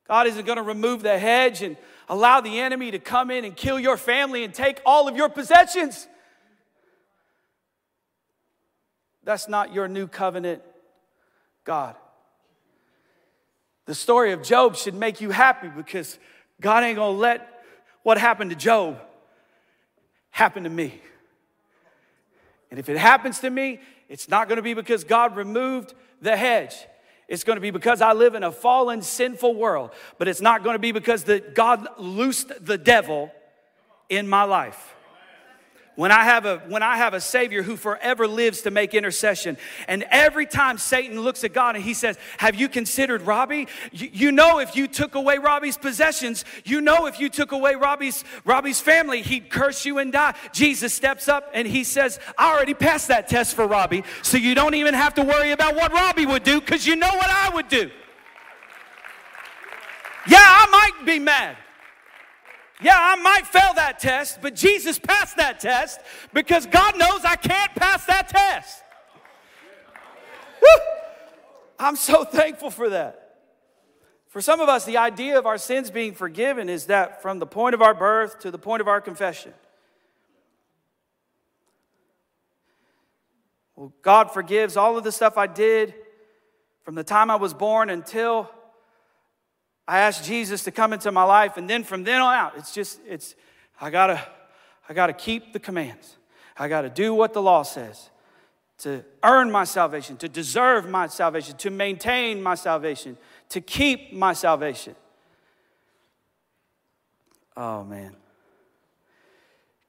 [0.09, 1.77] God isn't going to remove the hedge and
[2.09, 5.29] allow the enemy to come in and kill your family and take all of your
[5.29, 6.09] possessions.
[9.23, 10.61] That's not your new covenant
[11.63, 11.95] God.
[13.85, 16.17] The story of Job should make you happy because
[16.61, 17.63] God ain't gonna let
[18.03, 18.99] what happened to Job
[20.29, 21.01] happen to me.
[22.71, 26.75] And if it happens to me, it's not gonna be because God removed the hedge.
[27.27, 29.91] It's going to be because I live in a fallen, sinful world.
[30.17, 33.31] But it's not going to be because the, God loosed the devil
[34.09, 34.92] in my life
[35.95, 39.57] when I have a when I have a savior who forever lives to make intercession
[39.87, 43.67] and every time Satan looks at God and he says have you considered Robbie?
[43.91, 47.75] You, you, know if you took away Robbie's possessions you know if you took away
[47.75, 50.33] Robbie's Robbie's family he'd curse you and die.
[50.51, 54.55] Jesus steps up and he says I already passed that test for Robbie so you
[54.55, 57.49] don't even have to worry about what Robbie would do cuz you know what I
[57.53, 57.91] would do.
[60.27, 61.57] Yeah I might be mad
[62.83, 65.99] yeah, I might fail that test, but Jesus passed that test
[66.33, 68.83] because God knows I can't pass that test.
[70.61, 70.83] Woo!
[71.79, 73.37] I'm so thankful for that.
[74.27, 77.45] For some of us, the idea of our sins being forgiven is that from the
[77.45, 79.53] point of our birth to the point of our confession.
[83.75, 85.93] Well, God forgives all of the stuff I did
[86.83, 88.49] from the time I was born until
[89.87, 92.73] I asked Jesus to come into my life, and then from then on out, it's
[92.73, 93.35] just, it's,
[93.81, 94.25] I gotta,
[94.87, 96.17] I gotta keep the commands.
[96.57, 98.09] I gotta do what the law says
[98.79, 103.17] to earn my salvation, to deserve my salvation, to maintain my salvation,
[103.49, 104.95] to keep my salvation.
[107.55, 108.15] Oh, man.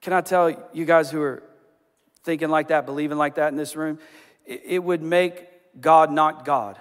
[0.01, 1.43] Can I tell you guys who are
[2.25, 3.99] thinking like that, believing like that in this room?
[4.45, 6.79] It would make God not God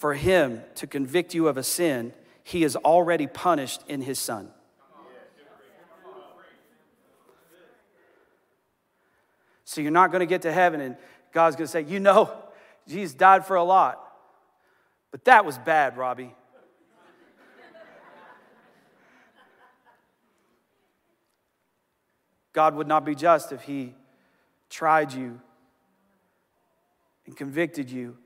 [0.00, 4.48] for him to convict you of a sin he is already punished in his son.
[9.66, 10.96] So you're not going to get to heaven and
[11.34, 12.32] God's going to say, You know,
[12.88, 14.02] Jesus died for a lot,
[15.10, 16.34] but that was bad, Robbie.
[22.54, 23.94] God would not be just if he
[24.70, 25.38] tried you
[27.26, 28.16] and convicted you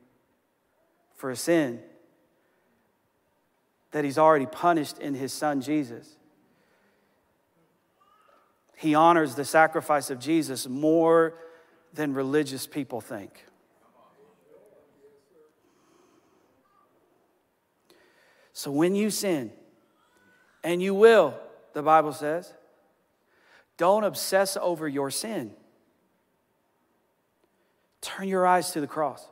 [1.24, 1.80] for a sin
[3.92, 6.18] that he's already punished in his son Jesus.
[8.76, 11.38] He honors the sacrifice of Jesus more
[11.94, 13.46] than religious people think.
[18.52, 19.50] So when you sin,
[20.62, 21.32] and you will,
[21.72, 22.52] the Bible says,
[23.78, 25.52] don't obsess over your sin.
[28.02, 29.26] Turn your eyes to the cross.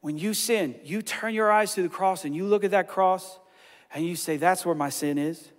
[0.00, 2.88] When you sin, you turn your eyes to the cross and you look at that
[2.88, 3.38] cross
[3.94, 5.50] and you say, That's where my sin is.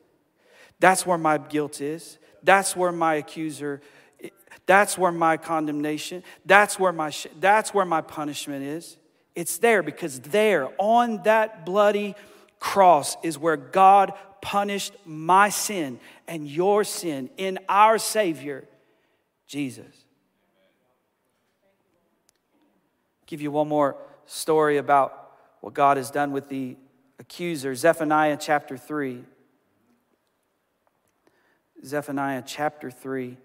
[0.80, 2.18] That's where my guilt is.
[2.44, 3.82] That's where my accuser,
[4.66, 8.98] that's where my condemnation, that's where my, that's where my punishment is.
[9.36, 12.16] It's there because there, on that bloody
[12.60, 18.68] cross, is where God punished my sin and your sin in our Savior,
[19.48, 20.06] Jesus.
[23.28, 23.96] Give you one more
[24.32, 26.78] story about what God has done with the
[27.20, 27.76] accuser.
[27.76, 29.24] Zephaniah chapter 3.
[31.84, 33.38] Zephaniah chapter 3.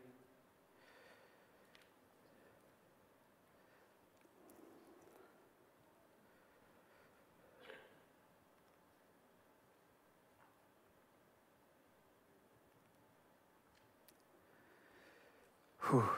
[15.90, 16.09] Whew.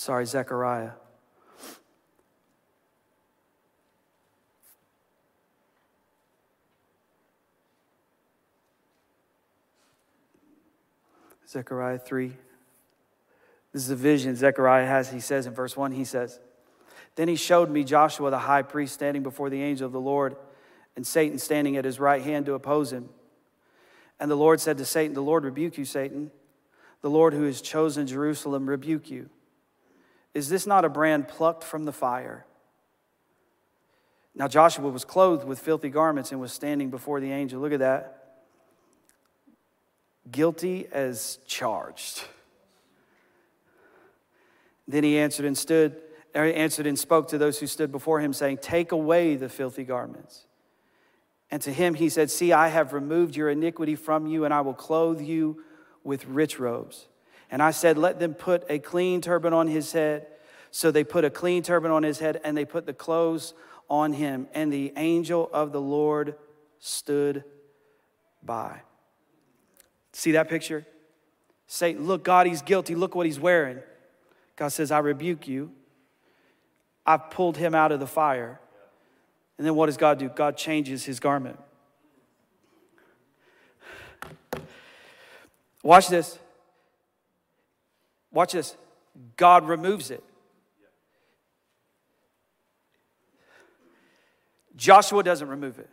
[0.00, 0.92] Sorry, Zechariah.
[11.46, 12.32] Zechariah 3.
[13.74, 15.10] This is a vision Zechariah has.
[15.10, 16.40] He says in verse 1, he says,
[17.16, 20.34] Then he showed me Joshua the high priest standing before the angel of the Lord,
[20.96, 23.10] and Satan standing at his right hand to oppose him.
[24.18, 26.30] And the Lord said to Satan, The Lord rebuke you, Satan.
[27.02, 29.28] The Lord who has chosen Jerusalem rebuke you.
[30.34, 32.46] Is this not a brand plucked from the fire?
[34.34, 37.60] Now Joshua was clothed with filthy garments and was standing before the angel.
[37.60, 38.16] Look at that.
[40.30, 42.24] Guilty as charged.
[44.86, 46.00] Then he answered and stood,
[46.36, 49.48] er, or answered and spoke to those who stood before him, saying, Take away the
[49.48, 50.46] filthy garments.
[51.50, 54.60] And to him he said, See, I have removed your iniquity from you, and I
[54.60, 55.62] will clothe you
[56.04, 57.08] with rich robes.
[57.50, 60.26] And I said, Let them put a clean turban on his head.
[60.70, 63.54] So they put a clean turban on his head, and they put the clothes
[63.88, 64.46] on him.
[64.54, 66.36] And the angel of the Lord
[66.78, 67.44] stood
[68.42, 68.82] by.
[70.12, 70.86] See that picture?
[71.66, 72.94] Say, Look, God, he's guilty.
[72.94, 73.78] Look what he's wearing.
[74.56, 75.72] God says, I rebuke you.
[77.06, 78.60] I've pulled him out of the fire.
[79.58, 80.28] And then what does God do?
[80.28, 81.58] God changes his garment.
[85.82, 86.38] Watch this.
[88.32, 88.76] Watch this.
[89.36, 90.22] God removes it.
[94.76, 95.90] Joshua doesn't remove it.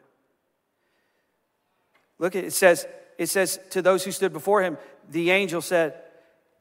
[2.19, 4.77] Look, it says, it says to those who stood before him,
[5.09, 5.95] the angel said,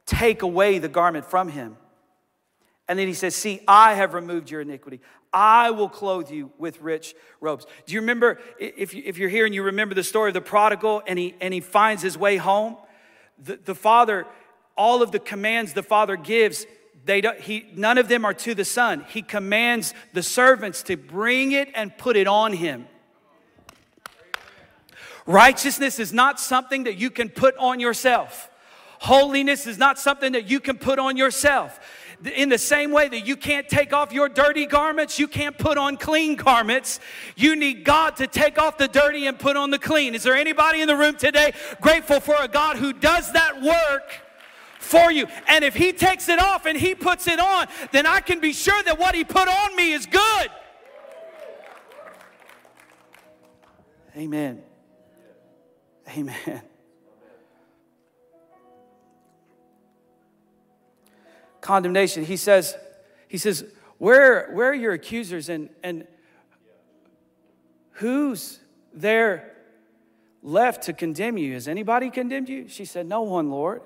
[0.07, 1.77] Take away the garment from him.
[2.89, 5.01] And then he says, See, I have removed your iniquity.
[5.33, 7.67] I will clothe you with rich robes.
[7.85, 10.41] Do you remember, if, you, if you're here and you remember the story of the
[10.41, 12.77] prodigal and he, and he finds his way home?
[13.43, 14.27] The, the father,
[14.77, 16.67] all of the commands the father gives,
[17.05, 19.05] they don't, he, none of them are to the son.
[19.09, 22.89] He commands the servants to bring it and put it on him.
[25.25, 28.51] Righteousness is not something that you can put on yourself.
[29.01, 31.81] Holiness is not something that you can put on yourself.
[32.35, 35.77] In the same way that you can't take off your dirty garments, you can't put
[35.77, 36.99] on clean garments.
[37.37, 40.15] You need God to take off the dirty and put on the clean.
[40.15, 44.26] Is there anybody in the room today grateful for a God who does that work?
[44.87, 45.27] For you.
[45.49, 48.53] And if he takes it off and he puts it on, then I can be
[48.53, 50.51] sure that what he put on me is good.
[54.17, 54.63] Amen.
[56.17, 56.63] Amen.
[61.67, 62.25] condemnation.
[62.25, 62.77] He says,
[63.27, 63.65] he says,
[63.99, 66.07] where, where are your accusers and, and
[67.95, 68.61] who's
[68.95, 69.53] there
[70.45, 71.55] left to condemn you?
[71.55, 72.69] Has anybody condemned you?
[72.69, 73.83] She said, No one, Lord.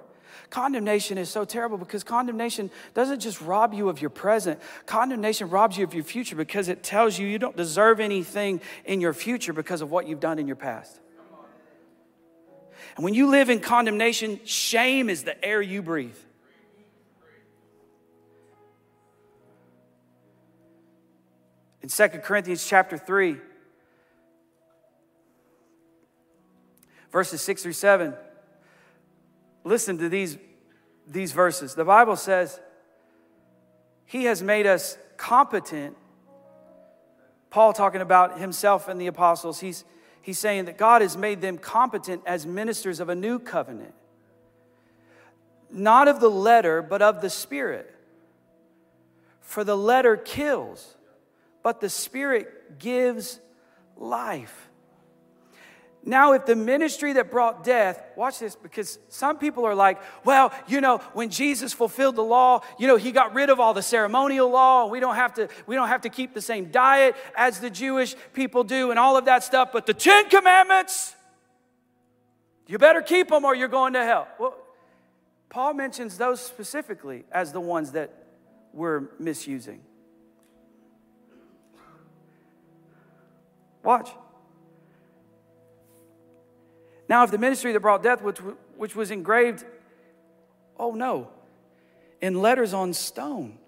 [0.50, 5.78] Condemnation is so terrible because condemnation doesn't just rob you of your present, condemnation robs
[5.78, 9.52] you of your future because it tells you you don't deserve anything in your future
[9.52, 10.98] because of what you've done in your past.
[12.96, 16.16] And when you live in condemnation, shame is the air you breathe.
[21.82, 23.36] In 2 Corinthians chapter 3,
[27.12, 28.14] verses 6 through 7,
[29.70, 30.36] listen to these,
[31.06, 31.74] these verses.
[31.74, 32.60] The Bible says,
[34.04, 35.96] He has made us competent.
[37.48, 39.84] Paul talking about himself and the apostles, he's,
[40.22, 43.94] he's saying that God has made them competent as ministers of a new covenant.
[45.70, 47.92] Not of the letter, but of the Spirit.
[49.40, 50.96] For the letter kills
[51.62, 53.40] but the Spirit gives
[53.96, 54.69] life.
[56.02, 60.50] Now, if the ministry that brought death, watch this, because some people are like, well,
[60.66, 63.82] you know, when Jesus fulfilled the law, you know, he got rid of all the
[63.82, 64.86] ceremonial law.
[64.86, 68.16] We don't have to, we don't have to keep the same diet as the Jewish
[68.32, 69.72] people do and all of that stuff.
[69.72, 71.14] But the Ten Commandments,
[72.66, 74.26] you better keep them or you're going to hell.
[74.38, 74.56] Well,
[75.50, 78.10] Paul mentions those specifically as the ones that
[78.72, 79.82] we're misusing.
[83.82, 84.10] Watch.
[87.10, 88.38] Now, if the ministry that brought death, which,
[88.76, 89.64] which was engraved,
[90.78, 91.28] oh no,
[92.20, 93.58] in letters on stone,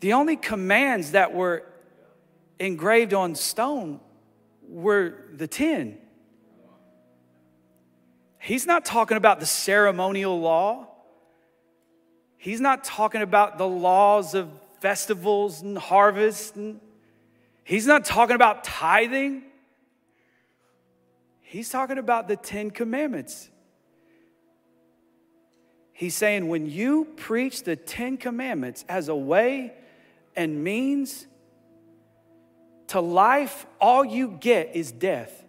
[0.00, 1.64] the only commands that were
[2.58, 3.98] engraved on stone
[4.68, 5.96] were the ten.
[8.38, 10.88] He's not talking about the ceremonial law.
[12.36, 16.80] He's not talking about the laws of festivals and harvests and
[17.64, 19.44] He's not talking about tithing.
[21.48, 23.48] He's talking about the Ten Commandments.
[25.94, 29.72] He's saying when you preach the Ten Commandments as a way
[30.36, 31.26] and means
[32.88, 35.42] to life, all you get is death.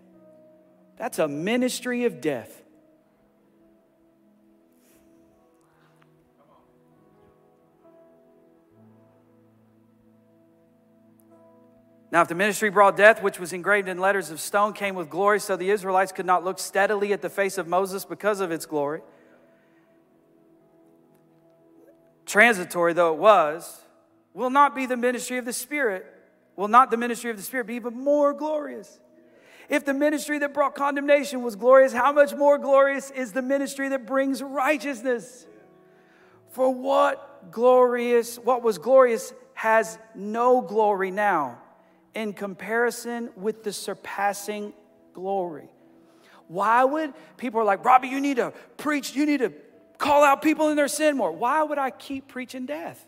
[0.95, 2.58] That's a ministry of death.
[12.11, 15.09] Now, if the ministry brought death, which was engraved in letters of stone, came with
[15.09, 18.51] glory, so the Israelites could not look steadily at the face of Moses because of
[18.51, 19.01] its glory,
[22.25, 23.81] transitory though it was,
[24.33, 26.05] will not be the ministry of the Spirit,
[26.55, 28.99] will not the ministry of the Spirit be even more glorious?
[29.67, 33.89] If the ministry that brought condemnation was glorious, how much more glorious is the ministry
[33.89, 35.45] that brings righteousness?
[36.49, 41.59] For what glorious, what was glorious has no glory now
[42.15, 44.73] in comparison with the surpassing
[45.13, 45.69] glory.
[46.47, 49.53] Why would people are like, Robbie, you need to preach, you need to
[49.99, 51.31] call out people in their sin more.
[51.31, 53.05] Why would I keep preaching death?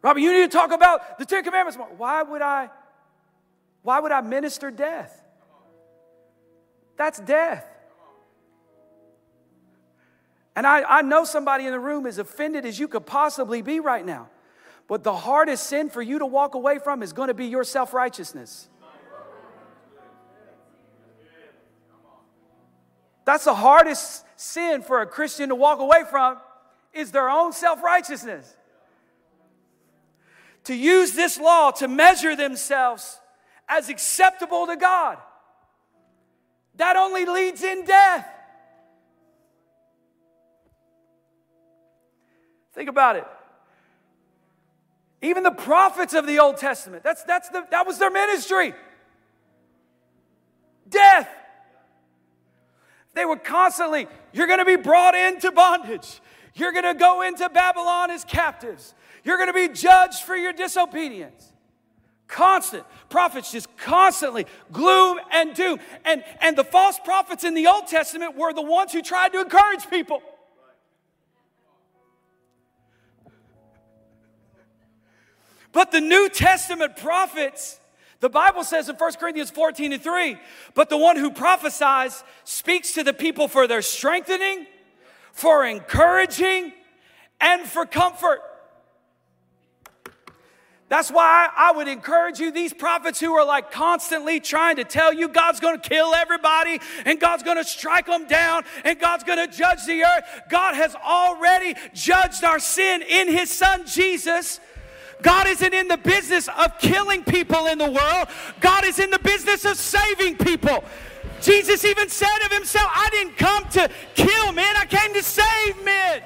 [0.00, 1.88] Robbie, you need to talk about the Ten Commandments more.
[1.96, 2.70] Why would I?
[3.82, 5.20] Why would I minister death?
[6.96, 7.66] That's death.
[10.54, 13.80] And I, I know somebody in the room as offended as you could possibly be
[13.80, 14.28] right now.
[14.86, 17.64] But the hardest sin for you to walk away from is going to be your
[17.64, 18.68] self righteousness.
[23.24, 26.38] That's the hardest sin for a Christian to walk away from
[26.92, 28.56] is their own self righteousness.
[30.64, 33.18] To use this law to measure themselves
[33.68, 35.18] as acceptable to God.
[36.76, 38.26] That only leads in death.
[42.72, 43.26] Think about it.
[45.20, 48.74] Even the prophets of the Old Testament, that's, that's the, that was their ministry.
[50.88, 51.28] Death.
[53.14, 56.20] They were constantly, you're going to be brought into bondage.
[56.54, 58.94] You're going to go into Babylon as captives.
[59.22, 61.52] You're going to be judged for your disobedience.
[62.26, 62.84] Constant.
[63.08, 65.78] Prophets just constantly gloom and doom.
[66.04, 69.40] And, and the false prophets in the Old Testament were the ones who tried to
[69.40, 70.22] encourage people.
[75.72, 77.80] But the New Testament prophets,
[78.20, 80.36] the Bible says in 1 Corinthians 14 and 3,
[80.74, 84.66] but the one who prophesies speaks to the people for their strengthening,
[85.32, 86.72] for encouraging,
[87.40, 88.40] and for comfort.
[90.92, 95.10] That's why I would encourage you, these prophets who are like constantly trying to tell
[95.10, 99.86] you God's gonna kill everybody and God's gonna strike them down and God's gonna judge
[99.86, 100.24] the earth.
[100.50, 104.60] God has already judged our sin in His Son Jesus.
[105.22, 108.28] God isn't in the business of killing people in the world,
[108.60, 110.84] God is in the business of saving people.
[111.40, 115.84] Jesus even said of himself, I didn't come to kill men, I came to save
[115.84, 116.22] men.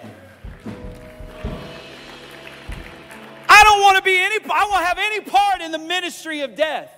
[3.49, 6.55] I don't want to be any, I won't have any part in the ministry of
[6.55, 6.91] death.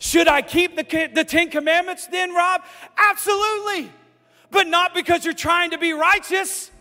[0.00, 2.62] Should I keep the, the Ten Commandments then, Rob?
[2.98, 3.92] Absolutely.
[4.50, 6.71] But not because you're trying to be righteous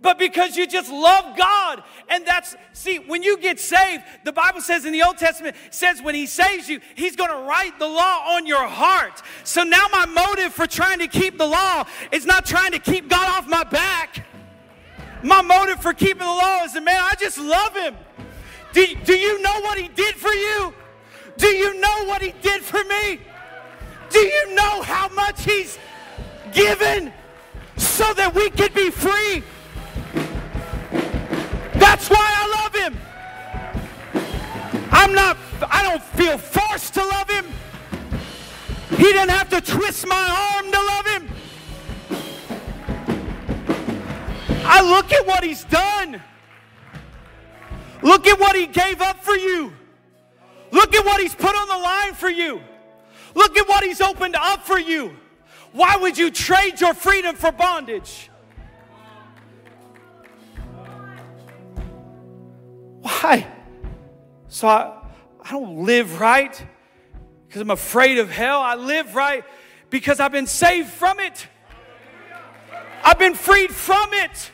[0.00, 1.82] but because you just love God.
[2.08, 6.00] And that's, see, when you get saved, the Bible says in the Old Testament, says
[6.00, 9.22] when He saves you, He's to write the law on your heart.
[9.42, 13.08] So now my motive for trying to keep the law is not trying to keep
[13.08, 14.24] God off my back.
[15.22, 17.96] My motive for keeping the law is that, man, I just love Him.
[18.72, 20.74] Do, do you know what He did for you?
[21.38, 23.20] Do you know what He did for me?
[24.10, 25.76] Do you know how much He's
[26.52, 27.12] given
[27.76, 29.42] so that we could be free?
[31.78, 32.98] That's why I love him.
[34.90, 35.36] I'm not,
[35.70, 37.46] I don't feel forced to love him.
[38.90, 41.28] He didn't have to twist my arm to love him.
[44.64, 46.22] I look at what he's done.
[48.02, 49.72] Look at what he gave up for you.
[50.70, 52.60] Look at what he's put on the line for you.
[53.34, 55.16] Look at what he's opened up for you.
[55.72, 58.30] Why would you trade your freedom for bondage?
[63.02, 63.46] Why?
[64.48, 65.02] So I,
[65.42, 66.66] I don't live right
[67.46, 68.60] because I'm afraid of hell.
[68.60, 69.44] I live right
[69.90, 71.46] because I've been saved from it.
[73.02, 74.50] I've been freed from it.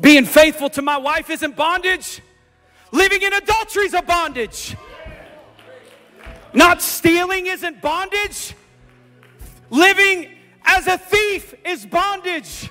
[0.00, 2.20] Being faithful to my wife isn't bondage.
[2.92, 4.76] Living in adultery is a bondage.
[6.52, 8.54] Not stealing isn't bondage.
[9.70, 10.30] Living
[10.64, 12.70] as a thief is bondage.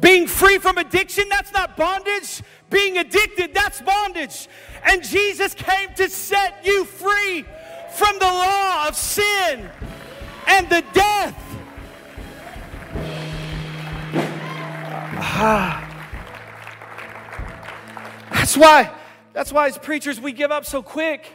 [0.00, 2.42] Being free from addiction, that's not bondage.
[2.70, 4.48] Being addicted, that's bondage.
[4.84, 7.44] And Jesus came to set you free
[7.92, 9.68] from the law of sin
[10.46, 11.44] and the death.
[15.40, 15.84] Ah.
[18.30, 18.90] That's why,
[19.32, 21.26] that's why as preachers we give up so quick.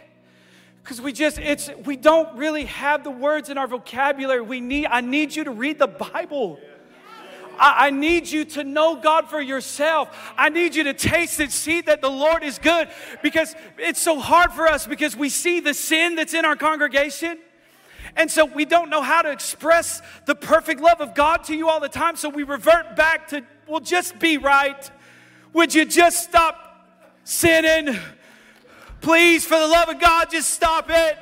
[0.84, 4.42] Because we just, it's, we don't really have the words in our vocabulary.
[4.42, 6.60] We need, I need you to read the Bible.
[7.60, 10.10] I, I need you to know God for yourself.
[10.38, 12.90] I need you to taste and see that the Lord is good
[13.22, 17.38] because it's so hard for us because we see the sin that's in our congregation.
[18.16, 21.70] And so we don't know how to express the perfect love of God to you
[21.70, 22.16] all the time.
[22.16, 24.90] So we revert back to, well, just be right.
[25.54, 26.88] Would you just stop
[27.24, 27.98] sinning?
[29.02, 31.18] Please, for the love of God, just stop it.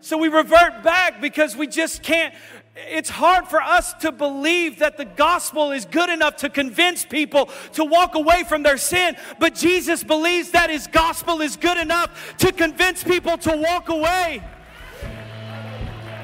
[0.00, 2.34] So we revert back because we just can't.
[2.74, 7.50] It's hard for us to believe that the gospel is good enough to convince people
[7.74, 9.14] to walk away from their sin.
[9.38, 14.42] But Jesus believes that his gospel is good enough to convince people to walk away.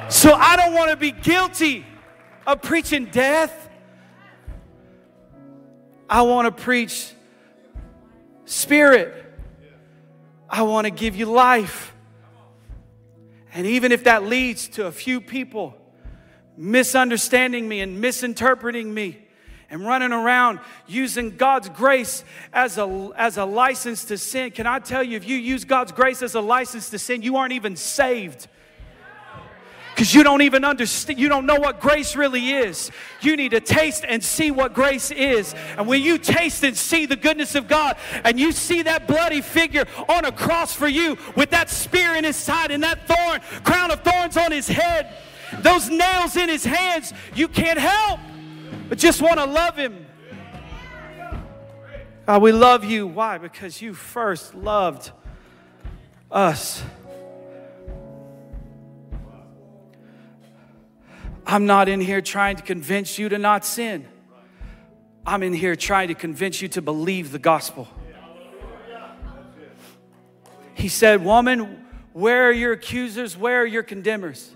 [0.09, 1.85] So I don't want to be guilty
[2.47, 3.69] of preaching death.
[6.09, 7.13] I want to preach
[8.47, 9.15] spirit.
[10.49, 11.95] I want to give you life.
[13.53, 15.78] And even if that leads to a few people
[16.59, 19.19] misunderstanding me and misinterpreting me
[19.71, 24.79] and running around using God's grace as a, as a license to sin, can I
[24.79, 27.77] tell you, if you use God's grace as a license to sin, you aren't even
[27.77, 28.49] saved
[29.99, 32.93] because you don't even understand, you don't know what grace really is.
[33.21, 35.57] You need to taste and see what grace is.
[35.77, 39.41] And when you taste and see the goodness of God, and you see that bloody
[39.41, 43.41] figure on a cross for you with that spear in his side and that thorn,
[43.65, 45.13] crown of thorns on his head,
[45.61, 48.21] those nails in his hands, you can't help
[48.89, 50.07] but just want to love him.
[52.27, 53.07] God, we love you.
[53.07, 53.39] Why?
[53.39, 55.13] Because you first loved
[56.31, 56.83] us.
[61.47, 64.07] I'm not in here trying to convince you to not sin.
[65.27, 67.89] I'm in here trying to convince you to believe the gospel.
[70.75, 73.37] He said, Woman, where are your accusers?
[73.37, 74.55] Where are your condemners?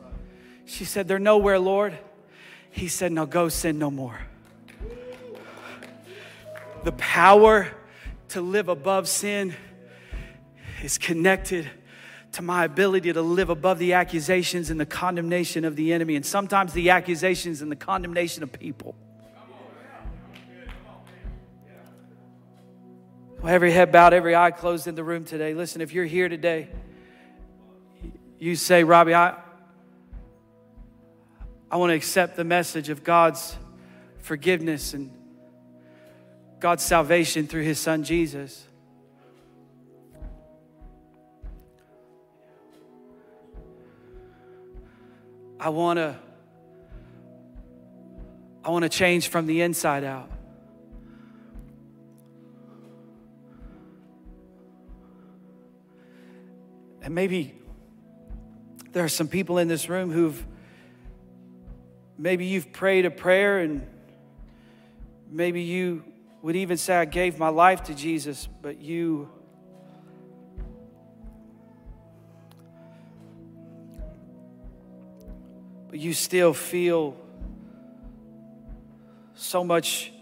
[0.66, 1.98] She said, They're nowhere, Lord.
[2.70, 4.18] He said, Now go sin no more.
[6.84, 7.68] The power
[8.30, 9.54] to live above sin
[10.82, 11.70] is connected
[12.32, 16.24] to my ability to live above the accusations and the condemnation of the enemy, and
[16.24, 18.94] sometimes the accusations and the condemnation of people.
[23.42, 25.52] Well, Every head bowed, every eye closed in the room today.
[25.52, 26.68] Listen, if you're here today,
[28.38, 29.36] you say, Robbie, I,
[31.72, 33.56] I want to accept the message of God's
[34.18, 35.10] forgiveness and
[36.60, 38.66] God's salvation through his son Jesus.
[45.58, 46.18] I want to
[48.62, 50.30] I want to change from the inside out.
[57.00, 57.54] And maybe
[58.92, 60.44] there are some people in this room who've
[62.18, 63.86] maybe you've prayed a prayer and
[65.30, 66.04] maybe you
[66.42, 69.30] would even say I gave my life to Jesus, but you
[75.88, 77.16] but you still feel
[79.34, 80.12] so much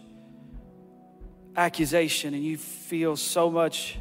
[1.56, 3.98] accusation and you feel so much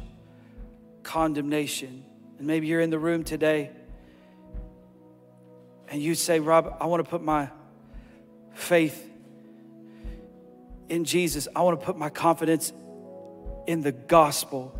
[1.02, 2.04] condemnation.
[2.38, 3.70] And maybe you're in the room today
[5.88, 7.50] and you say, Rob, I want to put my
[8.54, 9.08] faith
[10.88, 11.48] in Jesus.
[11.54, 12.72] I want to put my confidence
[13.66, 14.74] in the gospel.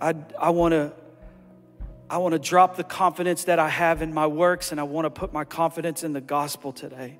[0.00, 0.92] I, I want to
[2.08, 5.06] I want to drop the confidence that I have in my works and I want
[5.06, 7.16] to put my confidence in the gospel today.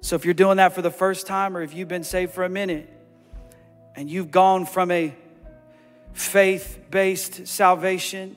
[0.00, 2.44] So if you're doing that for the first time or if you've been saved for
[2.44, 2.88] a minute
[3.94, 5.14] and you've gone from a
[6.14, 8.34] faith based salvation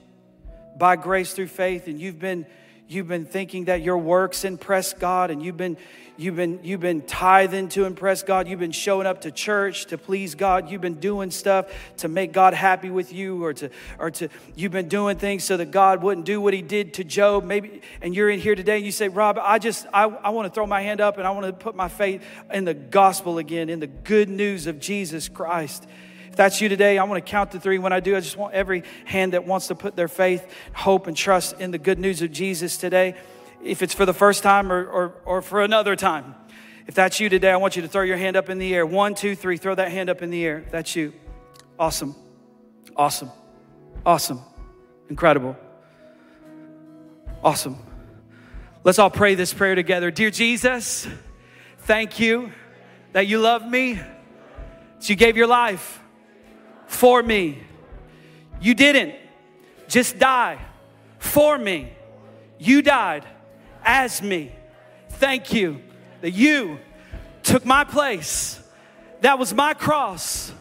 [0.77, 2.45] by grace through faith and you've been
[2.93, 5.77] you've been thinking that your works impress God and you've been
[6.15, 8.47] You've been, you've been tithing to impress God.
[8.47, 10.69] You've been showing up to church to please God.
[10.69, 11.65] You've been doing stuff
[11.97, 15.57] to make God happy with you or to, or to, you've been doing things so
[15.57, 17.43] that God wouldn't do what he did to Job.
[17.43, 20.47] Maybe, and you're in here today and you say, Rob, I just, I, I want
[20.47, 22.23] to throw my hand up and I want to put my faith
[22.53, 25.87] in the gospel again, in the good news of Jesus Christ.
[26.33, 27.77] If that's you today, I want to count to three.
[27.77, 31.05] When I do, I just want every hand that wants to put their faith, hope,
[31.05, 33.13] and trust in the good news of Jesus today
[33.63, 36.33] if it's for the first time or, or, or for another time.
[36.87, 38.83] If that's you today, I want you to throw your hand up in the air.
[38.83, 39.57] One, two, three.
[39.57, 40.65] Throw that hand up in the air.
[40.71, 41.13] That's you.
[41.77, 42.15] Awesome.
[42.95, 43.29] Awesome.
[44.03, 44.41] Awesome.
[45.11, 45.55] Incredible.
[47.43, 47.77] Awesome.
[48.83, 50.09] Let's all pray this prayer together.
[50.09, 51.07] Dear Jesus,
[51.81, 52.51] thank you
[53.11, 55.99] that you love me, that you gave your life
[56.87, 57.63] for me.
[58.61, 59.15] You didn't
[59.87, 60.59] just die
[61.19, 61.93] for me,
[62.59, 63.25] you died
[63.83, 64.51] as me.
[65.09, 65.81] Thank you
[66.21, 66.79] that you
[67.43, 68.59] took my place.
[69.21, 70.51] That was my cross.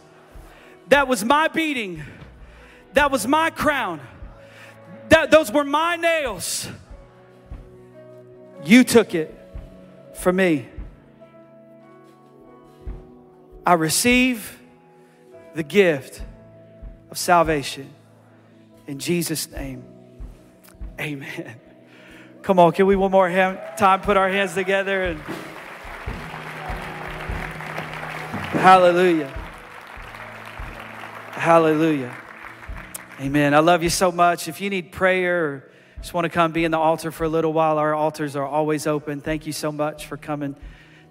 [0.88, 2.02] That was my beating.
[2.92, 4.00] That was my crown.
[5.08, 6.68] That, those were my nails.
[8.64, 9.34] You took it
[10.14, 10.68] for me.
[13.66, 14.60] I receive
[15.54, 16.22] the gift
[17.10, 17.90] of salvation.
[18.86, 19.84] In Jesus' name,
[21.00, 21.56] amen.
[22.42, 25.20] Come on, can we one more hand, time put our hands together and
[28.50, 29.28] hallelujah.
[31.30, 32.16] Hallelujah.
[33.20, 33.54] Amen.
[33.54, 34.48] I love you so much.
[34.48, 37.28] If you need prayer or just want to come be in the altar for a
[37.28, 39.20] little while, our altars are always open.
[39.20, 40.56] Thank you so much for coming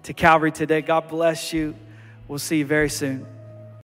[0.04, 0.82] to Calvary today.
[0.82, 1.74] God bless you.
[2.28, 3.26] We'll see you very soon.